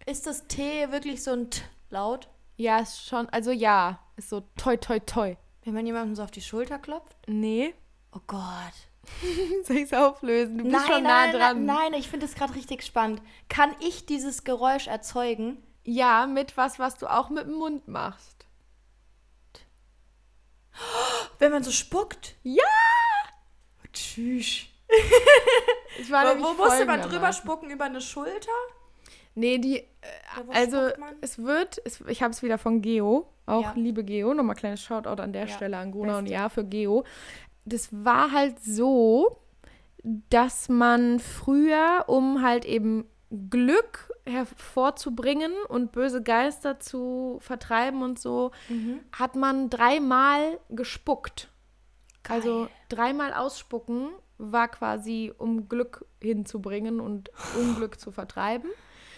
[0.05, 2.29] Ist das T wirklich so ein T-Laut?
[2.57, 5.37] Ja, ist schon, also ja, ist so Toy, Toy, Toy.
[5.63, 7.17] Wenn man jemandem so auf die Schulter klopft?
[7.29, 7.73] Nee.
[8.11, 8.43] Oh Gott.
[9.65, 10.59] Soll ich es auflösen?
[10.59, 11.65] Du bist nein, schon nah nein, dran.
[11.67, 13.23] Nein, ich finde es gerade richtig spannend.
[13.49, 15.63] Kann ich dieses Geräusch erzeugen?
[15.85, 18.45] Ja, mit was, was du auch mit dem Mund machst.
[21.39, 22.35] Wenn man so spuckt?
[22.43, 22.65] Ja!
[23.93, 24.67] Tschüss.
[25.99, 27.71] Ich war wo wo musste man drüber spucken?
[27.71, 28.51] Über eine Schulter?
[29.35, 29.79] Nee, die.
[29.79, 29.87] Äh,
[30.49, 30.89] also,
[31.21, 31.81] es wird.
[31.85, 33.27] Es, ich habe es wieder von Geo.
[33.47, 33.73] Auch ja.
[33.77, 34.33] liebe Geo.
[34.35, 37.05] Nochmal kleines Shoutout an der ja, Stelle an Guna und Ja für Geo.
[37.65, 39.39] Das war halt so,
[40.03, 43.05] dass man früher, um halt eben
[43.51, 49.01] Glück hervorzubringen und böse Geister zu vertreiben und so, mhm.
[49.13, 51.49] hat man dreimal gespuckt.
[52.23, 52.37] Geil.
[52.37, 54.11] Also dreimal ausspucken
[54.41, 58.71] war quasi, um Glück hinzubringen und Unglück zu vertreiben.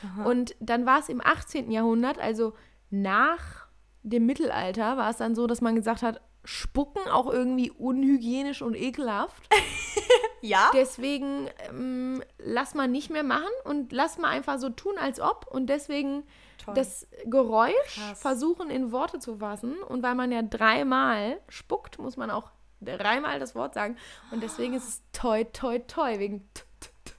[0.05, 0.25] Aha.
[0.25, 1.71] Und dann war es im 18.
[1.71, 2.55] Jahrhundert, also
[2.91, 3.69] nach
[4.03, 8.75] dem Mittelalter, war es dann so, dass man gesagt hat, Spucken auch irgendwie unhygienisch und
[8.75, 9.49] ekelhaft.
[10.41, 10.71] ja.
[10.75, 15.47] Deswegen ähm, lass mal nicht mehr machen und lass mal einfach so tun, als ob.
[15.49, 16.25] Und deswegen
[16.59, 16.75] Toll.
[16.75, 18.21] das Geräusch Krass.
[18.21, 19.81] versuchen in Worte zu fassen.
[19.85, 22.51] Und weil man ja dreimal spuckt, muss man auch
[22.85, 23.97] dreimal das Wort sagen.
[24.31, 27.13] Und deswegen ist es toi, toi, toi, wegen t, t, t.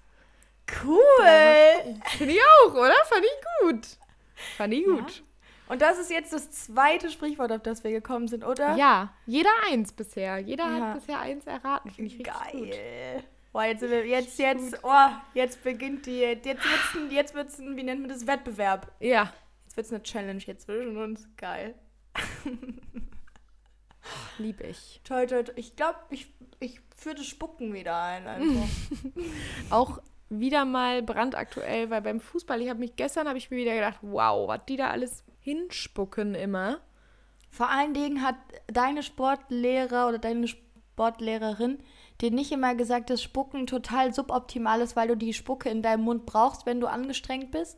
[0.84, 2.00] Cool.
[2.18, 2.96] Finde ich auch, oder?
[3.06, 3.88] Fand ich gut.
[4.58, 5.18] Fand ich gut.
[5.18, 5.24] Ja.
[5.70, 8.76] Und das ist jetzt das zweite Sprichwort, auf das wir gekommen sind, oder?
[8.76, 10.40] Ja, jeder eins bisher.
[10.40, 10.88] Jeder ja.
[10.88, 11.90] hat bisher eins erraten.
[11.90, 12.52] Finde ich Geil.
[12.52, 13.30] Gut.
[13.54, 17.84] Boah, jetzt, jetzt, jetzt, oh, jetzt beginnt die, jetzt wird's ein, jetzt wird's ein, wie
[17.84, 18.92] nennt man das, Wettbewerb.
[19.00, 19.32] Ja.
[19.64, 21.28] Jetzt wird's eine Challenge jetzt zwischen uns.
[21.38, 21.76] Geil.
[24.38, 25.02] Lieb ich.
[25.04, 25.56] Toll, toll, toll.
[25.58, 26.28] Ich glaube, ich,
[26.60, 28.70] ich führe das Spucken wieder ein einfach.
[29.70, 30.00] Auch
[30.30, 34.00] wieder mal brandaktuell, weil beim Fußball, ich habe mich gestern, habe ich mir wieder gedacht,
[34.02, 36.80] wow, was die da alles hinspucken immer.
[37.50, 38.36] Vor allen Dingen hat
[38.68, 41.80] deine Sportlehrer oder deine Sportlehrerin
[42.22, 46.04] dir nicht immer gesagt, dass Spucken total suboptimal ist, weil du die Spucke in deinem
[46.04, 47.78] Mund brauchst, wenn du angestrengt bist?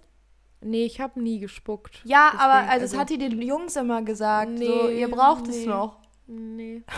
[0.62, 2.02] Nee, ich habe nie gespuckt.
[2.06, 4.52] Ja, Deswegen, aber also, also, es hat die den Jungs immer gesagt.
[4.52, 5.60] Nee, so, ihr braucht nee.
[5.60, 6.05] es noch.
[6.28, 6.84] Nee.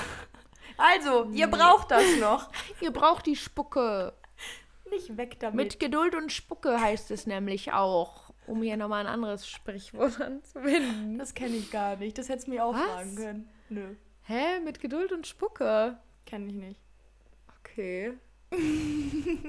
[0.78, 1.40] Also, nee.
[1.40, 2.52] ihr braucht das noch.
[2.82, 4.14] ihr braucht die Spucke.
[4.92, 5.56] Nicht weg damit.
[5.56, 11.18] Mit Geduld und Spucke heißt es nämlich auch, um hier nochmal ein anderes Sprichwort anzuwenden.
[11.18, 12.18] Das kenne ich gar nicht.
[12.18, 12.82] Das hättest du mir auch Was?
[12.82, 13.50] fragen können.
[13.70, 13.96] Nö.
[14.24, 14.60] Hä?
[14.60, 15.98] Mit Geduld und Spucke?
[16.26, 16.82] Kenne ich nicht.
[17.60, 18.14] Okay.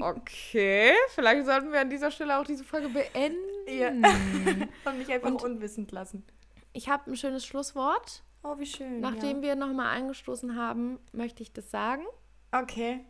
[0.00, 0.94] okay.
[1.10, 3.38] Vielleicht sollten wir an dieser Stelle auch diese Folge beenden.
[3.66, 3.88] Ja.
[3.88, 6.24] und mich einfach und unwissend lassen.
[6.72, 8.22] Ich habe ein schönes Schlusswort.
[8.42, 9.00] Oh, wie schön.
[9.00, 9.42] Nachdem ja.
[9.42, 12.04] wir nochmal angestoßen haben, möchte ich das sagen.
[12.52, 13.04] Okay.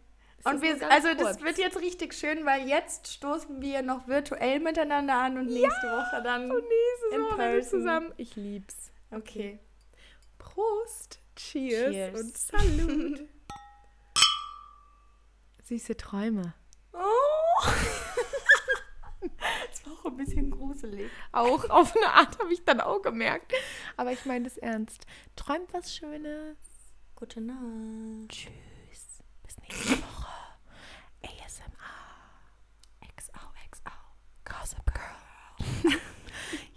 [0.45, 1.21] Und wir, also kurz.
[1.21, 5.87] das wird jetzt richtig schön, weil jetzt stoßen wir noch virtuell miteinander an und nächste
[5.87, 8.13] ja, Woche dann und nächste Woche in zusammen.
[8.17, 8.93] Ich lieb's.
[9.11, 9.59] Okay.
[10.39, 11.21] Prost.
[11.35, 12.21] Cheers, Cheers.
[12.21, 13.21] und Salut.
[15.65, 16.55] Süße Träume.
[16.93, 16.99] Oh.
[19.91, 21.11] auch ein bisschen gruselig.
[21.33, 23.53] Auch auf eine Art habe ich dann auch gemerkt.
[23.97, 25.07] Aber ich meine das ernst.
[25.37, 26.57] Träumt was Schönes.
[27.17, 28.29] Gute Nacht.
[28.29, 29.23] Tschüss.
[29.43, 30.29] Bis nächste Woche.
[31.23, 31.69] ASMR.
[33.17, 33.91] XOXO.
[34.45, 35.93] Gossip Girl.